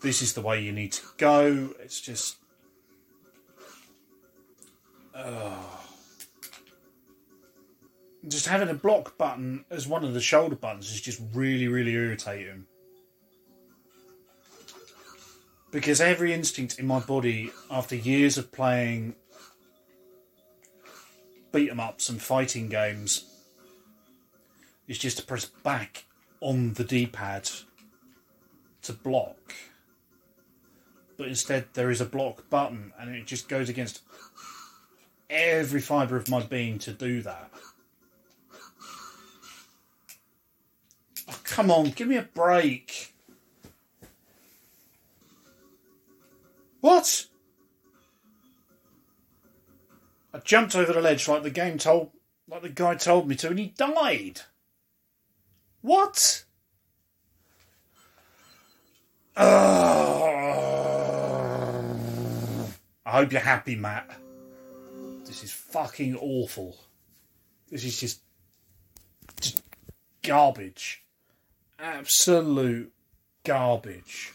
This 0.03 0.21
is 0.21 0.33
the 0.33 0.41
way 0.41 0.61
you 0.61 0.71
need 0.71 0.91
to 0.91 1.01
go. 1.17 1.73
It's 1.79 1.99
just. 1.99 2.37
Uh, 5.15 5.57
just 8.27 8.45
having 8.45 8.69
a 8.69 8.75
block 8.75 9.17
button 9.17 9.65
as 9.71 9.87
one 9.87 10.03
of 10.03 10.13
the 10.13 10.21
shoulder 10.21 10.55
buttons 10.55 10.91
is 10.91 11.01
just 11.01 11.19
really, 11.33 11.67
really 11.67 11.93
irritating. 11.93 12.67
Because 15.71 15.99
every 15.99 16.31
instinct 16.31 16.77
in 16.77 16.85
my 16.85 16.99
body, 16.99 17.51
after 17.71 17.95
years 17.95 18.37
of 18.37 18.51
playing 18.51 19.15
beat 21.51 21.71
'em 21.71 21.79
ups 21.79 22.07
and 22.07 22.21
fighting 22.21 22.69
games, 22.69 23.25
is 24.87 24.99
just 24.99 25.17
to 25.17 25.23
press 25.23 25.45
back 25.45 26.05
on 26.41 26.73
the 26.73 26.83
D 26.83 27.05
pad 27.05 27.49
to 28.81 28.93
block. 28.93 29.53
But 31.17 31.27
instead, 31.27 31.67
there 31.73 31.91
is 31.91 32.01
a 32.01 32.05
block 32.05 32.49
button, 32.49 32.91
and 32.99 33.15
it 33.15 33.27
just 33.27 33.47
goes 33.47 33.69
against 33.69 34.01
every 35.29 35.79
fibre 35.79 36.17
of 36.17 36.27
my 36.27 36.41
being 36.41 36.79
to 36.79 36.91
do 36.91 37.21
that. 37.21 37.51
Oh, 41.29 41.39
come 41.43 41.69
on, 41.69 41.91
give 41.91 42.07
me 42.07 42.17
a 42.17 42.23
break. 42.23 43.13
What? 46.81 47.27
I 50.33 50.39
jumped 50.39 50.75
over 50.75 50.91
the 50.91 51.01
ledge 51.01 51.27
like 51.27 51.43
the 51.43 51.51
game 51.51 51.77
told, 51.77 52.09
like 52.49 52.63
the 52.63 52.69
guy 52.69 52.95
told 52.95 53.27
me 53.27 53.35
to, 53.35 53.49
and 53.49 53.59
he 53.59 53.67
died. 53.67 54.41
What? 55.81 56.45
Ugh. 59.35 59.81
I 63.05 63.11
hope 63.11 63.31
you're 63.31 63.41
happy, 63.41 63.75
Matt. 63.75 64.09
This 65.25 65.43
is 65.43 65.51
fucking 65.51 66.15
awful. 66.17 66.77
This 67.69 67.83
is 67.83 67.99
just, 67.99 68.21
just 69.39 69.63
garbage. 70.21 71.03
Absolute 71.79 72.91
garbage. 73.43 74.33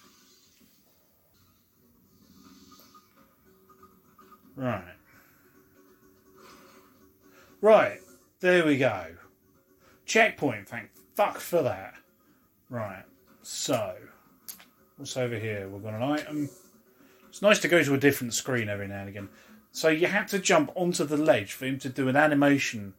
Right. 4.56 4.82
Right. 7.60 8.00
There 8.40 8.66
we 8.66 8.78
go. 8.78 9.06
Checkpoint, 10.06 10.68
thank 10.68 10.90
fuck 11.16 11.40
for 11.40 11.62
that. 11.62 11.94
Right. 12.68 13.04
So, 13.42 13.96
what's 14.96 15.16
over 15.16 15.38
here? 15.38 15.68
We've 15.68 15.82
got 15.82 15.94
an 15.94 16.02
item. 16.02 16.50
It's 17.28 17.42
nice 17.42 17.58
to 17.60 17.68
go 17.68 17.82
to 17.82 17.94
a 17.94 17.98
different 17.98 18.34
screen 18.34 18.68
every 18.68 18.86
now 18.86 19.00
and 19.00 19.08
again. 19.08 19.28
So 19.72 19.88
you 19.88 20.06
have 20.06 20.26
to 20.28 20.38
jump 20.38 20.70
onto 20.74 21.04
the 21.04 21.16
ledge 21.16 21.52
for 21.52 21.66
him 21.66 21.78
to 21.80 21.88
do 21.88 22.08
an 22.08 22.16
animation 22.16 22.94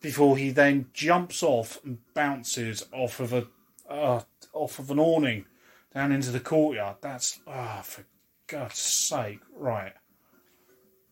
before 0.00 0.36
he 0.36 0.50
then 0.50 0.86
jumps 0.92 1.42
off 1.42 1.80
and 1.84 1.98
bounces 2.14 2.86
off 2.92 3.20
of 3.20 3.32
a 3.32 3.46
uh, 3.90 4.20
off 4.52 4.78
of 4.78 4.90
an 4.90 4.98
awning 4.98 5.44
down 5.94 6.12
into 6.12 6.30
the 6.30 6.40
courtyard. 6.40 6.96
That's 7.00 7.40
ah, 7.46 7.78
oh, 7.78 7.82
for 7.82 8.04
God's 8.46 8.78
sake! 8.78 9.40
Right, 9.54 9.92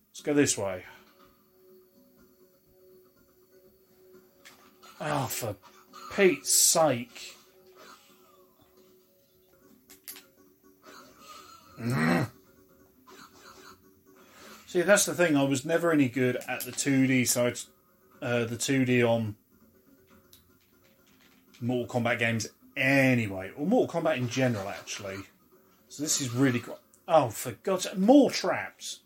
let's 0.08 0.22
go 0.22 0.32
this 0.32 0.56
way. 0.56 0.84
Oh, 4.98 5.26
for 5.26 5.56
Sake! 6.16 7.36
Mm. 11.78 12.30
See, 14.66 14.80
that's 14.80 15.04
the 15.04 15.12
thing. 15.12 15.36
I 15.36 15.42
was 15.42 15.66
never 15.66 15.92
any 15.92 16.08
good 16.08 16.38
at 16.48 16.62
the 16.62 16.72
2D 16.72 17.28
side, 17.28 17.58
uh, 18.22 18.44
the 18.44 18.56
2D 18.56 19.06
on 19.06 19.36
Mortal 21.60 22.00
Kombat 22.00 22.18
games 22.18 22.48
anyway, 22.78 23.52
or 23.54 23.66
Mortal 23.66 24.00
Kombat 24.00 24.16
in 24.16 24.30
general, 24.30 24.70
actually. 24.70 25.18
So 25.90 26.02
this 26.02 26.22
is 26.22 26.30
really 26.30 26.60
cool. 26.60 26.78
Oh, 27.06 27.28
for 27.28 27.52
God's 27.62 27.84
sake, 27.84 27.98
more 27.98 28.30
traps! 28.30 29.00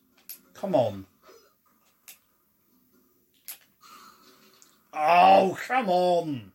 Come 0.54 0.76
on. 0.76 1.06
Oh, 4.94 5.58
come 5.66 5.88
on! 5.88 6.49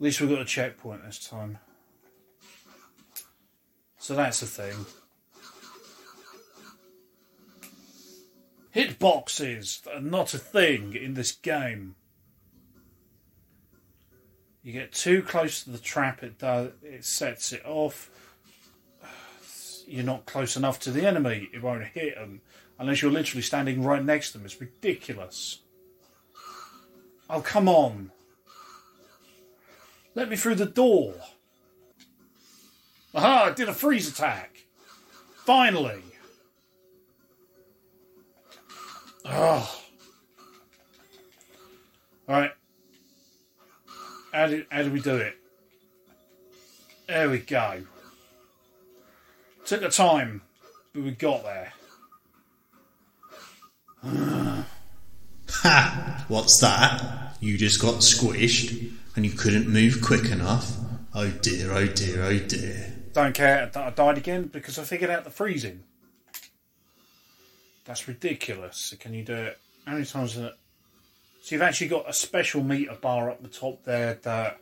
Least 0.00 0.20
we've 0.20 0.30
got 0.30 0.40
a 0.40 0.44
checkpoint 0.44 1.04
this 1.04 1.26
time. 1.26 1.58
So 3.98 4.14
that's 4.14 4.40
the 4.40 4.46
thing. 4.46 4.86
Hitboxes 8.74 9.86
are 9.86 10.00
not 10.00 10.34
a 10.34 10.38
thing 10.38 10.94
in 10.94 11.14
this 11.14 11.32
game. 11.32 11.94
You 14.62 14.72
get 14.72 14.92
too 14.92 15.22
close 15.22 15.62
to 15.62 15.70
the 15.70 15.78
trap, 15.78 16.22
it 16.22 16.38
does 16.38 16.72
it 16.82 17.04
sets 17.04 17.52
it 17.52 17.62
off. 17.64 18.10
You're 19.86 20.04
not 20.04 20.26
close 20.26 20.56
enough 20.56 20.80
to 20.80 20.90
the 20.90 21.06
enemy, 21.06 21.48
it 21.52 21.62
won't 21.62 21.84
hit 21.84 22.16
them 22.16 22.40
unless 22.78 23.00
you're 23.00 23.12
literally 23.12 23.42
standing 23.42 23.82
right 23.82 24.04
next 24.04 24.32
to 24.32 24.38
them. 24.38 24.46
It's 24.46 24.60
ridiculous. 24.60 25.60
Oh 27.30 27.42
come 27.42 27.68
on! 27.68 28.10
Let 30.14 30.28
me 30.28 30.36
through 30.36 30.56
the 30.56 30.66
door. 30.66 31.14
Aha! 33.14 33.46
I 33.46 33.50
did 33.52 33.68
a 33.68 33.74
freeze 33.74 34.08
attack. 34.08 34.64
Finally. 35.44 36.02
Oh. 39.24 39.80
All 42.28 42.34
right. 42.34 42.52
How 44.32 44.46
do, 44.46 44.64
how 44.70 44.82
do 44.82 44.90
we 44.90 45.00
do 45.00 45.16
it? 45.16 45.36
There 47.06 47.30
we 47.30 47.38
go. 47.38 47.82
Took 49.66 49.80
the 49.80 49.88
time, 49.88 50.42
but 50.92 51.02
we 51.02 51.10
got 51.12 51.44
there. 51.44 51.72
Ha! 54.02 56.24
What's 56.28 56.60
that? 56.60 57.36
You 57.40 57.58
just 57.58 57.80
got 57.80 57.96
squished 57.96 58.92
and 59.16 59.24
you 59.24 59.32
couldn't 59.32 59.68
move 59.68 60.00
quick 60.02 60.26
enough? 60.26 60.76
Oh 61.14 61.30
dear, 61.30 61.72
oh 61.72 61.86
dear, 61.86 62.22
oh 62.24 62.38
dear. 62.38 62.92
Don't 63.12 63.34
care 63.34 63.70
that 63.72 63.76
I 63.76 63.90
died 63.90 64.18
again 64.18 64.48
because 64.48 64.78
I 64.78 64.82
figured 64.82 65.10
out 65.10 65.24
the 65.24 65.30
freezing. 65.30 65.84
That's 67.84 68.08
ridiculous. 68.08 68.94
Can 68.98 69.14
you 69.14 69.22
do 69.22 69.34
it? 69.34 69.58
How 69.86 69.92
many 69.92 70.04
times? 70.04 70.36
Is 70.36 70.44
it? 70.44 70.52
So 71.42 71.54
you've 71.54 71.62
actually 71.62 71.88
got 71.88 72.08
a 72.08 72.12
special 72.12 72.62
meter 72.62 72.96
bar 73.00 73.30
up 73.30 73.42
the 73.42 73.48
top 73.48 73.84
there 73.84 74.14
that 74.22 74.58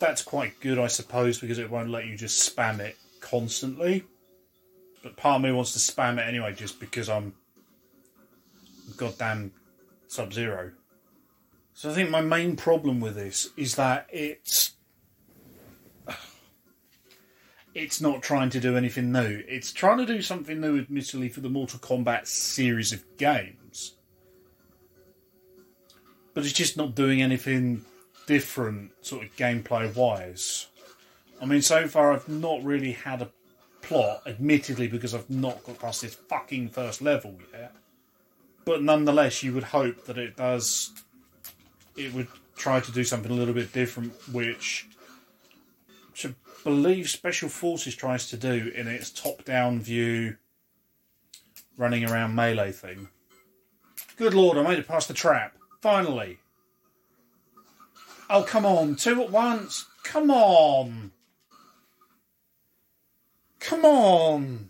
that's 0.00 0.22
quite 0.22 0.58
good, 0.60 0.78
I 0.78 0.86
suppose, 0.86 1.38
because 1.38 1.58
it 1.58 1.70
won't 1.70 1.90
let 1.90 2.06
you 2.06 2.16
just 2.16 2.56
spam 2.56 2.80
it 2.80 2.96
constantly. 3.20 4.04
But 5.02 5.16
part 5.16 5.36
of 5.36 5.42
me 5.42 5.52
wants 5.52 5.72
to 5.72 5.78
spam 5.78 6.18
it 6.18 6.26
anyway, 6.26 6.54
just 6.54 6.80
because 6.80 7.08
I'm 7.08 7.34
goddamn 8.96 9.52
Sub 10.08 10.32
Zero. 10.32 10.72
So 11.74 11.90
I 11.90 11.94
think 11.94 12.10
my 12.10 12.20
main 12.20 12.56
problem 12.56 13.00
with 13.00 13.14
this 13.14 13.48
is 13.56 13.76
that 13.76 14.06
it's 14.10 14.72
it's 17.74 18.00
not 18.00 18.22
trying 18.22 18.50
to 18.50 18.60
do 18.60 18.76
anything 18.76 19.12
new. 19.12 19.42
It's 19.46 19.72
trying 19.72 19.98
to 19.98 20.06
do 20.06 20.22
something 20.22 20.60
new, 20.60 20.78
admittedly, 20.78 21.28
for 21.28 21.40
the 21.40 21.48
Mortal 21.48 21.78
Kombat 21.78 22.26
series 22.26 22.92
of 22.92 23.04
games. 23.16 23.94
But 26.34 26.44
it's 26.44 26.52
just 26.52 26.76
not 26.76 26.94
doing 26.94 27.22
anything 27.22 27.84
different, 28.26 28.92
sort 29.00 29.24
of 29.24 29.36
gameplay 29.36 29.94
wise. 29.94 30.66
I 31.40 31.46
mean, 31.46 31.62
so 31.62 31.88
far 31.88 32.12
I've 32.12 32.28
not 32.28 32.62
really 32.62 32.92
had 32.92 33.22
a 33.22 33.30
plot, 33.82 34.22
admittedly, 34.26 34.88
because 34.88 35.14
I've 35.14 35.30
not 35.30 35.64
got 35.64 35.78
past 35.78 36.02
this 36.02 36.14
fucking 36.14 36.70
first 36.70 37.00
level 37.00 37.36
yet. 37.52 37.74
But 38.64 38.82
nonetheless, 38.82 39.42
you 39.42 39.54
would 39.54 39.64
hope 39.64 40.04
that 40.04 40.18
it 40.18 40.36
does. 40.36 40.92
It 41.96 42.14
would 42.14 42.28
try 42.56 42.80
to 42.80 42.92
do 42.92 43.04
something 43.04 43.30
a 43.30 43.34
little 43.34 43.54
bit 43.54 43.72
different, 43.72 44.12
which 44.32 44.88
I 46.24 46.34
believe 46.64 47.08
Special 47.08 47.48
Forces 47.48 47.94
tries 47.94 48.28
to 48.28 48.36
do 48.36 48.70
in 48.74 48.86
its 48.86 49.10
top 49.10 49.44
down 49.44 49.80
view, 49.80 50.36
running 51.76 52.04
around 52.04 52.34
melee 52.34 52.72
thing. 52.72 53.08
Good 54.16 54.34
lord, 54.34 54.58
I 54.58 54.62
made 54.62 54.78
it 54.78 54.88
past 54.88 55.08
the 55.08 55.14
trap. 55.14 55.54
Finally. 55.80 56.38
Oh, 58.28 58.42
come 58.42 58.66
on. 58.66 58.96
Two 58.96 59.22
at 59.22 59.30
once. 59.30 59.86
Come 60.04 60.30
on. 60.30 61.10
Come 63.58 63.84
on. 63.84 64.68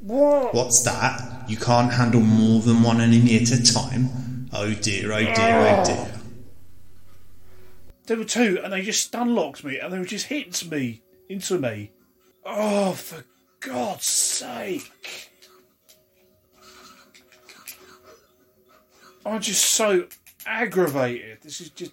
What? 0.00 0.54
What's 0.54 0.82
that? 0.84 1.44
You 1.48 1.56
can't 1.56 1.92
handle 1.92 2.20
more 2.20 2.60
than 2.60 2.82
one 2.82 3.00
enemy 3.00 3.36
at 3.36 3.50
a 3.50 3.62
time? 3.62 4.08
Oh 4.54 4.74
dear, 4.74 5.12
oh 5.12 5.18
dear, 5.18 5.34
oh 5.34 5.84
dear. 5.84 6.12
There 8.06 8.18
were 8.18 8.24
two, 8.24 8.60
and 8.62 8.72
they 8.72 8.82
just 8.82 9.06
stun 9.06 9.34
locked 9.34 9.64
me, 9.64 9.78
and 9.78 9.90
they 9.90 9.98
were 9.98 10.04
just 10.04 10.26
hitting 10.26 10.68
me 10.68 11.00
into 11.28 11.58
me. 11.58 11.92
Oh, 12.44 12.92
for 12.92 13.24
God's 13.60 14.04
sake! 14.04 15.30
I'm 19.24 19.40
just 19.40 19.64
so 19.64 20.06
aggravated. 20.44 21.38
This 21.42 21.60
is 21.60 21.70
just. 21.70 21.92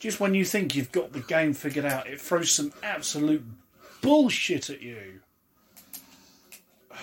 Just 0.00 0.20
when 0.20 0.34
you 0.34 0.44
think 0.44 0.74
you've 0.74 0.92
got 0.92 1.12
the 1.12 1.20
game 1.20 1.52
figured 1.52 1.84
out, 1.84 2.08
it 2.08 2.20
throws 2.20 2.52
some 2.52 2.72
absolute 2.82 3.44
bullshit 4.00 4.70
at 4.70 4.80
you. 4.80 5.20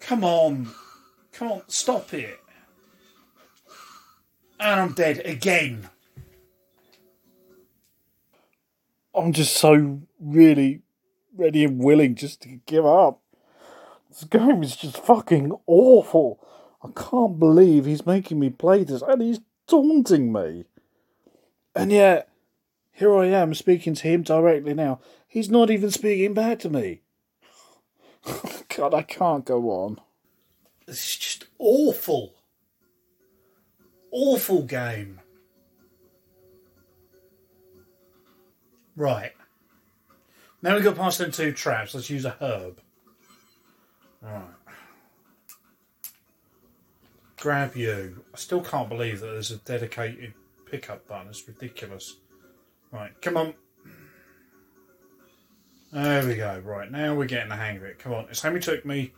Come 0.00 0.24
on. 0.24 0.68
Come 1.32 1.52
on, 1.52 1.62
stop 1.68 2.14
it. 2.14 2.40
And 4.58 4.80
I'm 4.80 4.92
dead 4.92 5.22
again. 5.24 5.88
I'm 9.14 9.32
just 9.32 9.56
so 9.56 10.02
really 10.20 10.82
ready 11.36 11.64
and 11.64 11.82
willing 11.82 12.14
just 12.14 12.42
to 12.42 12.60
give 12.66 12.84
up. 12.84 13.20
This 14.08 14.24
game 14.24 14.62
is 14.62 14.76
just 14.76 14.98
fucking 14.98 15.52
awful. 15.66 16.40
I 16.82 16.88
can't 16.88 17.38
believe 17.38 17.84
he's 17.84 18.06
making 18.06 18.38
me 18.38 18.50
play 18.50 18.84
this 18.84 19.02
and 19.02 19.20
he's 19.20 19.40
taunting 19.66 20.32
me. 20.32 20.64
And 21.74 21.92
yet, 21.92 22.28
here 22.92 23.14
I 23.14 23.26
am 23.26 23.54
speaking 23.54 23.94
to 23.94 24.08
him 24.08 24.22
directly 24.22 24.72
now. 24.72 25.00
He's 25.26 25.50
not 25.50 25.70
even 25.70 25.90
speaking 25.90 26.32
back 26.32 26.58
to 26.60 26.70
me. 26.70 27.02
God, 28.76 28.94
I 28.94 29.02
can't 29.02 29.44
go 29.44 29.70
on. 29.70 30.00
This 30.86 31.04
is 31.04 31.16
just 31.16 31.46
awful. 31.58 32.35
Awful 34.18 34.62
game. 34.62 35.20
Right. 38.96 39.32
Now 40.62 40.74
we 40.74 40.80
got 40.80 40.96
past 40.96 41.18
them 41.18 41.30
two 41.30 41.52
traps. 41.52 41.94
Let's 41.94 42.08
use 42.08 42.24
a 42.24 42.34
herb. 42.40 42.80
Alright. 44.24 44.42
Grab 47.36 47.76
you. 47.76 48.24
I 48.32 48.38
still 48.38 48.62
can't 48.62 48.88
believe 48.88 49.20
that 49.20 49.26
there's 49.26 49.50
a 49.50 49.58
dedicated 49.58 50.32
pickup 50.64 51.06
button. 51.06 51.28
It's 51.28 51.46
ridiculous. 51.46 52.16
Right, 52.90 53.12
come 53.20 53.36
on. 53.36 53.52
There 55.92 56.26
we 56.26 56.36
go. 56.36 56.62
Right, 56.64 56.90
now 56.90 57.14
we're 57.14 57.26
getting 57.26 57.50
the 57.50 57.56
hang 57.56 57.76
of 57.76 57.82
it. 57.82 57.98
Come 57.98 58.14
on. 58.14 58.28
It's 58.30 58.42
only 58.46 58.60
took 58.60 58.86
me 58.86 59.12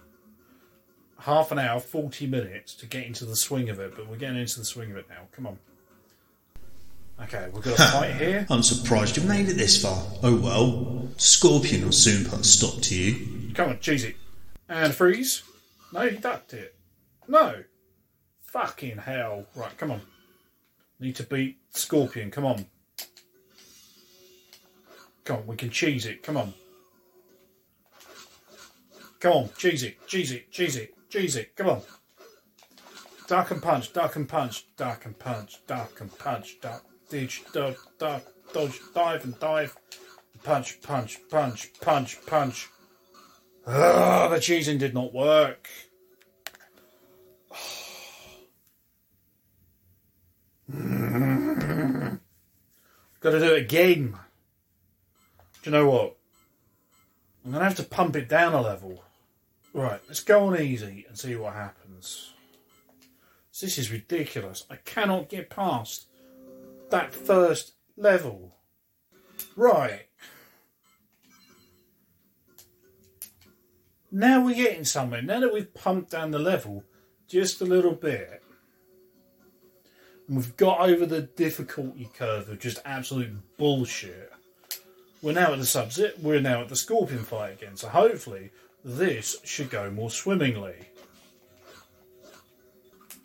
half 1.20 1.52
an 1.52 1.58
hour, 1.58 1.80
40 1.80 2.26
minutes 2.26 2.74
to 2.76 2.86
get 2.86 3.06
into 3.06 3.24
the 3.24 3.36
swing 3.36 3.68
of 3.68 3.80
it, 3.80 3.94
but 3.96 4.08
we're 4.08 4.16
getting 4.16 4.38
into 4.38 4.58
the 4.58 4.64
swing 4.64 4.90
of 4.90 4.96
it 4.96 5.06
now. 5.08 5.22
Come 5.32 5.46
on. 5.46 5.58
Okay, 7.22 7.48
we've 7.52 7.64
got 7.64 7.78
a 7.78 7.82
fight 7.82 8.14
here. 8.14 8.46
I'm 8.48 8.62
surprised 8.62 9.16
you've 9.16 9.26
made 9.26 9.48
it 9.48 9.54
this 9.54 9.82
far. 9.82 10.00
Oh 10.22 10.36
well. 10.36 11.08
Scorpion 11.16 11.84
will 11.84 11.92
soon 11.92 12.24
put 12.24 12.40
a 12.40 12.44
stop 12.44 12.80
to 12.82 12.94
you. 12.94 13.52
Come 13.54 13.70
on, 13.70 13.80
cheese 13.80 14.04
it. 14.04 14.16
And 14.68 14.94
freeze. 14.94 15.42
No, 15.92 16.08
he 16.08 16.16
ducked 16.16 16.54
it. 16.54 16.76
No. 17.26 17.64
Fucking 18.42 18.98
hell. 18.98 19.46
Right, 19.56 19.76
come 19.76 19.90
on. 19.90 20.00
Need 21.00 21.16
to 21.16 21.24
beat 21.24 21.58
Scorpion. 21.70 22.30
Come 22.30 22.44
on. 22.44 22.66
Come 25.24 25.38
on, 25.38 25.46
we 25.46 25.56
can 25.56 25.70
cheese 25.70 26.06
it. 26.06 26.22
Come 26.22 26.36
on. 26.36 26.54
Come 29.20 29.32
on, 29.32 29.50
cheese 29.58 29.82
it, 29.82 30.06
cheese 30.06 30.30
it, 30.30 30.50
cheese 30.52 30.76
it, 30.76 30.94
it. 31.36 31.56
Come 31.56 31.68
on. 31.70 31.82
Duck 33.26 33.50
and 33.50 33.62
punch, 33.62 33.92
duck 33.92 34.16
and 34.16 34.28
punch, 34.28 34.66
duck 34.76 35.04
and 35.04 35.18
punch, 35.18 35.60
duck 35.66 36.00
and 36.00 36.16
punch, 36.18 36.60
duck, 36.60 36.84
dodge, 37.10 37.42
duck, 37.52 37.76
duck, 37.98 38.22
dodge, 38.52 38.80
dive 38.94 39.24
and 39.24 39.38
dive. 39.38 39.76
Punch, 40.42 40.80
punch, 40.82 41.18
punch, 41.30 41.72
punch, 41.80 42.18
punch. 42.26 42.68
Ah, 43.66 44.28
the 44.28 44.36
cheesing 44.36 44.78
did 44.78 44.94
not 44.94 45.12
work. 45.12 45.68
Got 53.20 53.30
to 53.30 53.40
do 53.40 53.54
it 53.54 53.62
again. 53.62 54.14
Do 55.62 55.70
you 55.70 55.72
know 55.72 55.90
what? 55.90 56.16
I'm 57.44 57.52
to 57.52 57.64
have 57.64 57.74
to 57.76 57.82
pump 57.82 58.16
it 58.16 58.28
down 58.28 58.54
a 58.54 58.60
level. 58.60 59.02
Right, 59.74 60.00
let's 60.08 60.20
go 60.20 60.46
on 60.46 60.60
easy 60.60 61.04
and 61.08 61.18
see 61.18 61.36
what 61.36 61.54
happens. 61.54 62.32
This 63.60 63.78
is 63.78 63.90
ridiculous. 63.90 64.64
I 64.70 64.76
cannot 64.76 65.28
get 65.28 65.50
past 65.50 66.06
that 66.90 67.12
first 67.12 67.74
level. 67.96 68.54
Right. 69.56 70.06
Now 74.10 74.44
we're 74.44 74.54
getting 74.54 74.84
somewhere. 74.84 75.22
Now 75.22 75.40
that 75.40 75.52
we've 75.52 75.74
pumped 75.74 76.10
down 76.10 76.30
the 76.30 76.38
level 76.38 76.84
just 77.26 77.60
a 77.60 77.64
little 77.64 77.92
bit, 77.92 78.42
and 80.26 80.36
we've 80.36 80.56
got 80.56 80.80
over 80.80 81.04
the 81.04 81.22
difficulty 81.22 82.08
curve 82.14 82.48
of 82.48 82.58
just 82.58 82.80
absolute 82.84 83.32
bullshit. 83.58 84.32
We're 85.20 85.32
now 85.32 85.52
at 85.52 85.58
the 85.58 85.66
subs. 85.66 86.00
We're 86.22 86.40
now 86.40 86.62
at 86.62 86.68
the 86.68 86.76
scorpion 86.76 87.24
fight 87.24 87.54
again. 87.54 87.76
So 87.76 87.88
hopefully 87.88 88.50
this 88.88 89.36
should 89.44 89.68
go 89.68 89.90
more 89.90 90.10
swimmingly. 90.10 90.74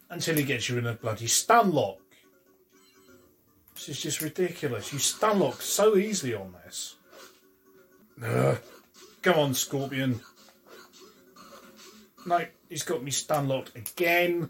Until 0.10 0.36
he 0.36 0.44
gets 0.44 0.68
you 0.68 0.78
in 0.78 0.86
a 0.86 0.94
bloody 0.94 1.28
stun 1.28 1.72
lock. 1.72 2.00
This 3.74 3.90
is 3.90 4.02
just 4.02 4.22
ridiculous. 4.22 4.92
You 4.92 5.00
stun 5.00 5.40
lock 5.40 5.62
so 5.62 5.96
easily 5.96 6.36
on 6.36 6.54
this. 6.66 6.96
Ugh. 8.22 8.58
Come 9.22 9.40
on, 9.40 9.54
Scorpion. 9.54 10.20
No, 12.26 12.46
he's 12.68 12.84
got 12.84 13.02
me 13.02 13.12
stun 13.12 13.48
locked 13.48 13.76
again. 13.76 14.50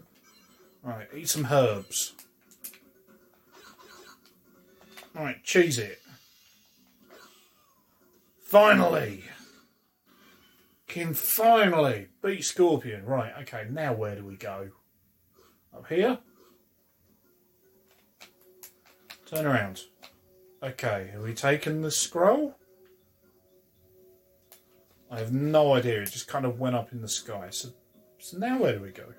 Right, 0.82 1.06
eat 1.16 1.28
some 1.28 1.46
herbs. 1.46 2.14
Right, 5.14 5.42
cheese 5.44 5.78
it. 5.78 6.00
Finally! 8.42 9.22
Finally 10.94 12.08
beat 12.22 12.44
Scorpion. 12.44 13.04
Right, 13.04 13.32
okay, 13.42 13.66
now 13.68 13.92
where 13.94 14.14
do 14.14 14.24
we 14.24 14.36
go? 14.36 14.68
Up 15.74 15.88
here? 15.88 16.18
Turn 19.26 19.44
around. 19.44 19.82
Okay, 20.62 21.10
have 21.12 21.22
we 21.22 21.34
taken 21.34 21.82
the 21.82 21.90
scroll? 21.90 22.56
I 25.10 25.18
have 25.18 25.32
no 25.32 25.74
idea. 25.74 26.02
It 26.02 26.12
just 26.12 26.28
kind 26.28 26.44
of 26.44 26.60
went 26.60 26.76
up 26.76 26.92
in 26.92 27.00
the 27.00 27.08
sky. 27.08 27.48
So, 27.50 27.70
so 28.18 28.38
now 28.38 28.58
where 28.58 28.72
do 28.72 28.80
we 28.80 28.90
go? 28.90 29.12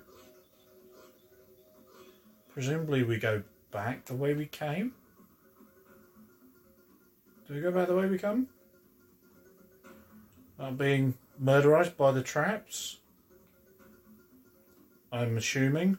Presumably 2.54 3.04
we 3.04 3.18
go 3.18 3.44
back 3.72 4.06
the 4.06 4.16
way 4.16 4.34
we 4.34 4.46
came. 4.46 4.94
Do 7.48 7.54
we 7.54 7.60
go 7.60 7.72
back 7.72 7.88
the 7.88 7.96
way 7.96 8.08
we 8.08 8.18
come? 8.18 8.48
are 10.60 10.72
being 10.72 11.14
murderized 11.42 11.98
by 11.98 12.12
the 12.12 12.22
traps. 12.22 13.00
I'm 15.12 15.38
assuming. 15.38 15.98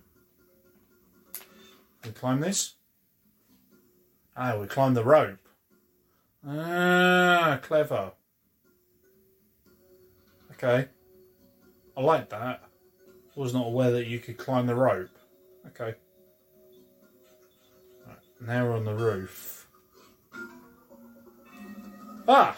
We 2.05 2.11
climb 2.12 2.40
this. 2.40 2.75
Ah, 4.37 4.57
we 4.59 4.66
climb 4.66 4.94
the 4.94 5.05
rope. 5.05 5.38
Ah, 6.46 7.59
clever. 7.62 8.12
Okay. 10.53 10.88
I 11.96 12.01
like 12.01 12.29
that. 12.31 12.62
I 13.37 13.40
was 13.40 13.55
not 13.55 13.66
aware 13.66 13.90
that 13.90 14.07
you 14.07 14.18
could 14.18 14.37
climb 14.37 14.66
the 14.66 14.75
rope. 14.75 15.11
Okay. 15.68 15.94
Right, 18.07 18.16
now 18.40 18.64
we're 18.64 18.77
on 18.77 18.85
the 18.85 18.94
roof. 18.94 19.68
Ah! 22.29 22.57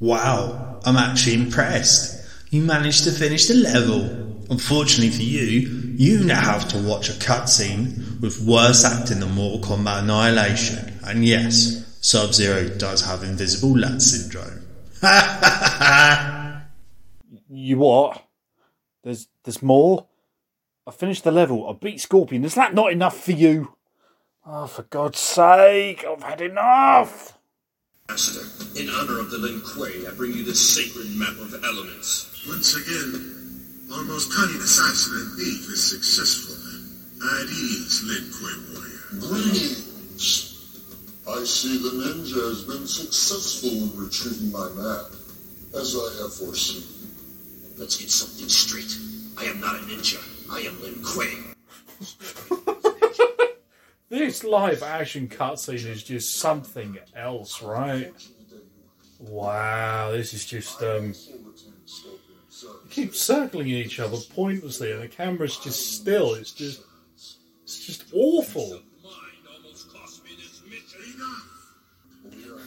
Wow, 0.00 0.80
I'm 0.84 0.96
actually 0.96 1.34
impressed. 1.34 2.16
You 2.50 2.62
managed 2.62 3.04
to 3.04 3.12
finish 3.12 3.46
the 3.46 3.54
level. 3.54 4.02
Unfortunately 4.50 5.10
for 5.10 5.22
you, 5.22 5.68
you 5.96 6.24
now 6.24 6.40
have 6.40 6.68
to 6.70 6.78
watch 6.78 7.08
a 7.08 7.12
cutscene 7.12 8.20
with 8.20 8.40
worse 8.40 8.84
acting 8.84 9.20
than 9.20 9.30
Mortal 9.32 9.76
Kombat 9.76 10.00
Annihilation. 10.00 10.98
And 11.04 11.24
yes, 11.24 11.86
Sub 12.00 12.32
Zero 12.32 12.68
does 12.68 13.02
have 13.02 13.22
invisible 13.22 13.78
lad 13.78 14.02
syndrome. 14.02 14.66
You 17.52 17.78
what? 17.78 18.24
There's 19.02 19.26
there's 19.44 19.60
more. 19.60 20.06
I 20.86 20.92
finished 20.92 21.24
the 21.24 21.32
level. 21.32 21.68
I 21.68 21.72
beat 21.72 22.00
Scorpion. 22.00 22.44
Is 22.44 22.54
that 22.54 22.74
not 22.74 22.92
enough 22.92 23.24
for 23.24 23.32
you? 23.32 23.74
Oh, 24.46 24.68
for 24.68 24.84
God's 24.84 25.18
sake! 25.18 26.04
I've 26.04 26.22
had 26.22 26.40
enough. 26.40 27.36
Master, 28.10 28.42
in 28.74 28.90
honor 28.90 29.20
of 29.20 29.30
the 29.30 29.38
Lin 29.38 29.60
Kuei, 29.60 30.04
I 30.04 30.10
bring 30.10 30.32
you 30.32 30.42
this 30.42 30.58
sacred 30.58 31.14
map 31.14 31.38
of 31.38 31.54
elements. 31.62 32.42
Once 32.48 32.74
again, 32.74 33.86
our 33.94 34.02
most 34.02 34.34
cunning 34.34 34.60
assassin 34.60 35.14
and 35.14 35.38
thief 35.38 35.70
is 35.70 35.90
successful. 35.94 36.58
At 37.38 37.46
ease, 37.46 38.02
Lin 38.02 38.26
Kuei 38.34 38.56
warrior. 38.74 38.98
Greetings. 39.30 40.26
I 41.22 41.44
see 41.44 41.78
the 41.78 42.02
ninja 42.02 42.50
has 42.50 42.64
been 42.64 42.84
successful 42.88 43.70
in 43.70 43.94
retrieving 43.94 44.50
my 44.50 44.68
map, 44.74 45.14
as 45.78 45.94
I 45.94 46.10
have 46.20 46.34
foreseen. 46.34 46.82
Let's 47.78 47.96
get 47.96 48.10
something 48.10 48.48
straight. 48.48 48.90
I 49.38 49.44
am 49.44 49.60
not 49.60 49.76
a 49.76 49.84
ninja. 49.86 50.18
I 50.50 50.62
am 50.62 50.82
Lin 50.82 50.98
Kuei. 51.04 51.38
This 54.10 54.42
live 54.42 54.82
action 54.82 55.28
cutscene 55.28 55.86
is 55.86 56.02
just 56.02 56.34
something 56.34 56.98
else, 57.14 57.62
right? 57.62 58.12
Wow, 59.20 60.10
this 60.10 60.34
is 60.34 60.44
just 60.44 60.82
um 60.82 61.14
keep 62.90 63.14
circling 63.14 63.68
each 63.68 64.00
other 64.00 64.16
pointlessly 64.34 64.90
and 64.90 65.00
the 65.00 65.06
camera's 65.08 65.56
just 65.58 65.94
still. 65.94 66.34
It's 66.34 66.50
just 66.50 66.82
it's 67.62 67.86
just 67.86 68.04
awful. 68.12 68.80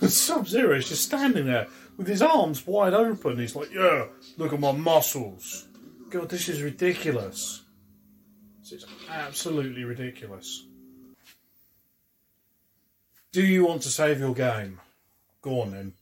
Sub 0.08 0.47
Zero 0.47 0.77
is 0.77 0.88
just 0.88 1.03
standing 1.03 1.45
there 1.45 1.67
with 1.97 2.08
his 2.08 2.21
arms 2.21 2.65
wide 2.65 2.93
open. 2.93 3.38
He's 3.38 3.56
like, 3.56 3.73
Yeah, 3.73 4.06
look 4.38 4.53
at 4.53 4.62
my 4.62 4.71
muscles. 4.71 5.67
God, 6.10 6.29
this 6.29 6.47
is 6.47 6.62
ridiculous. 6.62 7.63
This 8.62 8.71
is 8.71 8.86
absolutely 9.10 9.84
ridiculous. 9.84 10.67
Do 13.34 13.43
you 13.43 13.65
want 13.65 13.82
to 13.82 13.89
save 13.89 14.19
your 14.19 14.36
game? 14.36 14.80
Go 15.41 15.62
on 15.62 15.72
then. 15.72 15.93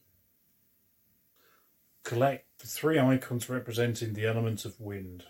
Collect 2.03 2.45
the 2.59 2.67
three 2.67 2.99
icons 2.99 3.49
representing 3.49 4.13
the 4.13 4.27
element 4.27 4.65
of 4.65 4.81
wind. 4.81 5.23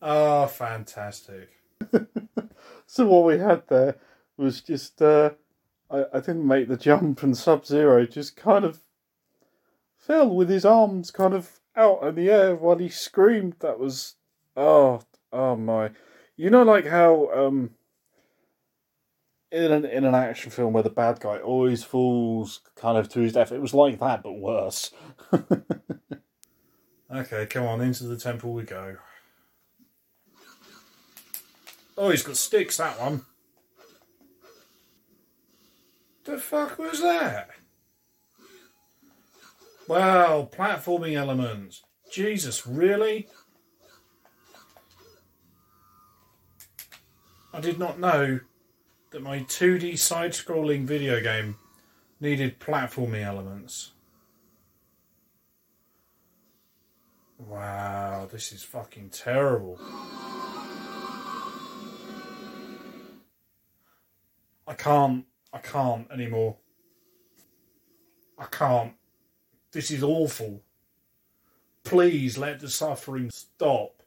oh, 0.00 0.46
fantastic. 0.46 1.50
So 2.92 3.06
what 3.06 3.24
we 3.24 3.38
had 3.38 3.68
there 3.68 3.98
was 4.36 4.60
just 4.60 5.00
uh, 5.00 5.30
I, 5.92 6.06
I 6.12 6.18
didn't 6.18 6.44
make 6.44 6.66
the 6.66 6.76
jump 6.76 7.22
and 7.22 7.36
Sub 7.36 7.64
Zero 7.64 8.04
just 8.04 8.34
kind 8.34 8.64
of 8.64 8.80
fell 9.96 10.34
with 10.34 10.48
his 10.48 10.64
arms 10.64 11.12
kind 11.12 11.32
of 11.32 11.59
out 11.80 12.04
in 12.04 12.14
the 12.14 12.30
air 12.30 12.54
while 12.54 12.78
he 12.78 12.88
screamed. 12.88 13.56
That 13.60 13.78
was 13.78 14.14
oh 14.56 15.00
oh 15.32 15.56
my. 15.56 15.90
You 16.36 16.50
know 16.50 16.62
like 16.62 16.86
how 16.86 17.30
um 17.32 17.70
in 19.50 19.72
an 19.72 19.84
in 19.84 20.04
an 20.04 20.14
action 20.14 20.50
film 20.50 20.72
where 20.72 20.82
the 20.82 20.90
bad 20.90 21.20
guy 21.20 21.38
always 21.38 21.82
falls 21.82 22.60
kind 22.76 22.96
of 22.98 23.08
to 23.10 23.20
his 23.20 23.32
death, 23.32 23.52
it 23.52 23.60
was 23.60 23.74
like 23.74 23.98
that 24.00 24.22
but 24.22 24.32
worse. 24.32 24.92
Okay, 27.12 27.44
come 27.46 27.66
on, 27.66 27.80
into 27.80 28.04
the 28.04 28.16
temple 28.16 28.52
we 28.52 28.62
go. 28.62 28.96
Oh, 31.98 32.10
he's 32.10 32.22
got 32.22 32.36
sticks, 32.36 32.76
that 32.76 33.00
one. 33.00 33.26
The 36.22 36.38
fuck 36.38 36.78
was 36.78 37.00
that? 37.00 37.50
Wow, 39.90 40.48
platforming 40.52 41.16
elements. 41.16 41.82
Jesus, 42.12 42.64
really? 42.64 43.26
I 47.52 47.58
did 47.58 47.76
not 47.76 47.98
know 47.98 48.38
that 49.10 49.20
my 49.20 49.40
2D 49.40 49.98
side 49.98 50.30
scrolling 50.30 50.84
video 50.84 51.20
game 51.20 51.56
needed 52.20 52.60
platforming 52.60 53.24
elements. 53.24 53.90
Wow, 57.36 58.28
this 58.30 58.52
is 58.52 58.62
fucking 58.62 59.10
terrible. 59.10 59.76
I 64.68 64.74
can't. 64.74 65.24
I 65.52 65.58
can't 65.58 66.08
anymore. 66.12 66.58
I 68.38 68.44
can't. 68.44 68.94
This 69.72 69.90
is 69.90 70.02
awful. 70.02 70.62
Please 71.84 72.36
let 72.36 72.60
the 72.60 72.68
suffering 72.68 73.30
stop. 73.30 74.02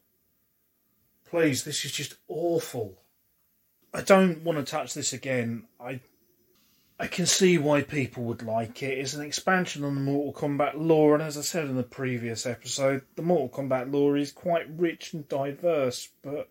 Please, 1.26 1.64
this 1.64 1.86
is 1.86 1.92
just 1.92 2.16
awful. 2.28 3.02
I 3.94 4.02
don't 4.02 4.44
want 4.44 4.58
to 4.60 4.64
touch 4.64 4.94
this 4.94 5.14
again. 5.14 5.66
I 5.80 6.00
I 7.00 7.08
can 7.08 7.26
see 7.26 7.58
why 7.58 7.82
people 7.82 8.24
would 8.26 8.44
like 8.44 8.84
it. 8.84 8.98
It's 8.98 9.14
an 9.14 9.26
expansion 9.26 9.84
on 9.84 9.96
the 9.96 10.02
Mortal 10.02 10.34
Kombat 10.34 10.74
lore, 10.76 11.16
and 11.16 11.24
as 11.24 11.38
I 11.38 11.42
said 11.42 11.66
in 11.66 11.76
the 11.76 11.84
previous 11.84 12.46
episode, 12.46 13.02
the 13.16 13.22
Mortal 13.22 13.50
Kombat 13.50 13.92
lore 13.92 14.16
is 14.16 14.32
quite 14.32 14.70
rich 14.70 15.14
and 15.14 15.28
diverse, 15.28 16.10
but 16.22 16.50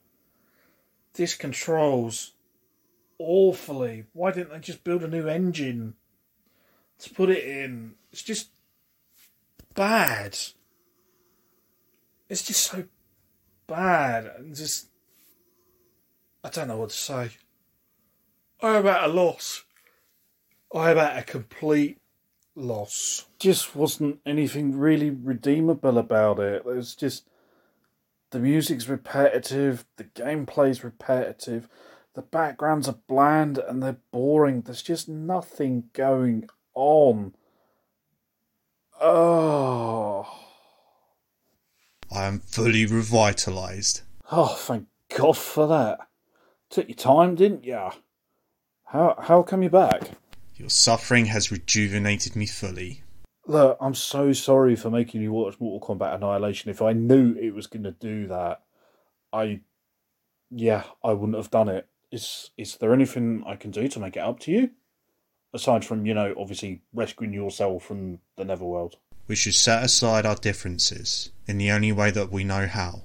this 1.14 1.35
controls 1.35 2.33
awfully. 3.18 4.05
Why 4.12 4.33
didn't 4.33 4.51
they 4.51 4.59
just 4.59 4.85
build 4.85 5.05
a 5.05 5.09
new 5.09 5.29
engine 5.29 5.94
to 6.98 7.11
put 7.11 7.31
it 7.31 7.44
in? 7.44 7.94
It's 8.11 8.22
just 8.22 8.51
bad. 9.75 10.39
It's 12.29 12.43
just 12.43 12.71
so 12.71 12.85
bad 13.67 14.31
and 14.39 14.55
just 14.55 14.89
I 16.45 16.49
don't 16.49 16.69
know 16.69 16.79
what 16.79 16.91
to 16.91 16.97
say. 16.97 17.31
I'm 18.61 18.87
at 18.87 19.05
a 19.05 19.09
loss. 19.09 19.65
I'm 20.75 20.99
at 20.99 21.19
a 21.19 21.23
complete 21.23 21.99
loss. 22.55 23.27
Just 23.39 23.77
wasn't 23.77 24.21
anything 24.27 24.77
really 24.77 25.11
redeemable 25.11 25.99
about 25.99 26.39
it. 26.39 26.65
There's 26.65 26.95
just 26.95 27.29
the 28.31 28.39
music's 28.39 28.89
repetitive, 28.89 29.85
the 29.97 30.05
gameplay's 30.05 30.83
repetitive, 30.83 31.69
the 32.15 32.23
backgrounds 32.23 32.89
are 32.89 32.99
bland 33.07 33.59
and 33.59 33.83
they're 33.83 33.99
boring. 34.11 34.63
There's 34.63 34.83
just 34.83 35.09
nothing 35.09 35.85
going 35.93 36.49
on. 36.75 37.35
Oh. 39.05 40.29
I 42.15 42.25
am 42.25 42.38
fully 42.38 42.87
revitalized. 42.87 44.03
Oh, 44.31 44.55
thank 44.55 44.87
God 45.17 45.37
for 45.37 45.67
that. 45.67 45.99
Took 46.71 46.88
your 46.88 46.97
time, 46.97 47.35
didn't 47.35 47.65
ya? 47.65 47.93
How 48.85 49.17
how 49.19 49.43
come 49.43 49.62
you're 49.62 49.71
back? 49.71 50.03
Your 50.55 50.71
suffering 50.71 51.27
has 51.27 51.51
rejuvenated 51.51 52.37
me 52.37 52.47
fully. 52.47 53.03
Look, 53.47 53.77
I'm 53.81 53.95
so 53.95 54.33
sorry 54.33 54.77
for 54.77 54.88
making 54.88 55.21
you 55.21 55.33
watch 55.33 55.59
Mortal 55.59 55.97
Kombat 55.97 56.15
Annihilation. 56.15 56.71
If 56.71 56.81
I 56.81 56.93
knew 56.93 57.35
it 57.35 57.53
was 57.55 57.67
going 57.67 57.83
to 57.83 57.91
do 57.91 58.29
that, 58.29 58.62
I, 59.33 59.62
yeah, 60.51 60.85
I 61.03 61.12
wouldn't 61.12 61.37
have 61.37 61.51
done 61.51 61.69
it. 61.69 61.88
Is 62.12 62.51
is 62.57 62.77
there 62.77 62.95
anything 62.95 63.43
I 63.47 63.57
can 63.57 63.73
do 63.73 63.88
to 63.88 63.99
make 63.99 64.17
it 64.17 64.21
up 64.21 64.38
to 64.41 64.53
you? 64.53 64.71
Aside 65.55 65.85
from 65.85 66.07
you 66.07 66.15
know, 66.15 66.35
obviously 66.38 66.81
rescuing 66.95 67.33
yourself 67.33 67.85
from 67.85 68.19
the 68.37 68.45
Netherworld. 68.45 68.97
We 69.29 69.37
should 69.37 69.55
set 69.55 69.85
aside 69.85 70.27
our 70.27 70.37
differences 70.37 71.31
in 71.47 71.59
the 71.59 71.71
only 71.71 71.93
way 71.93 72.11
that 72.11 72.33
we 72.33 72.45
know 72.45 72.67
how 72.67 73.03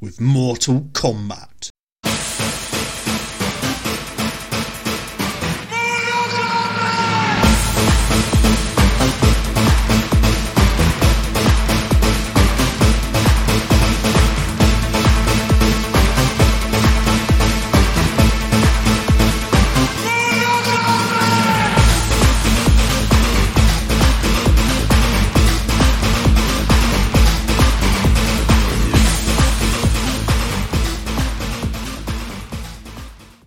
with 0.00 0.20
Mortal 0.20 0.82
Kombat. 0.92 1.70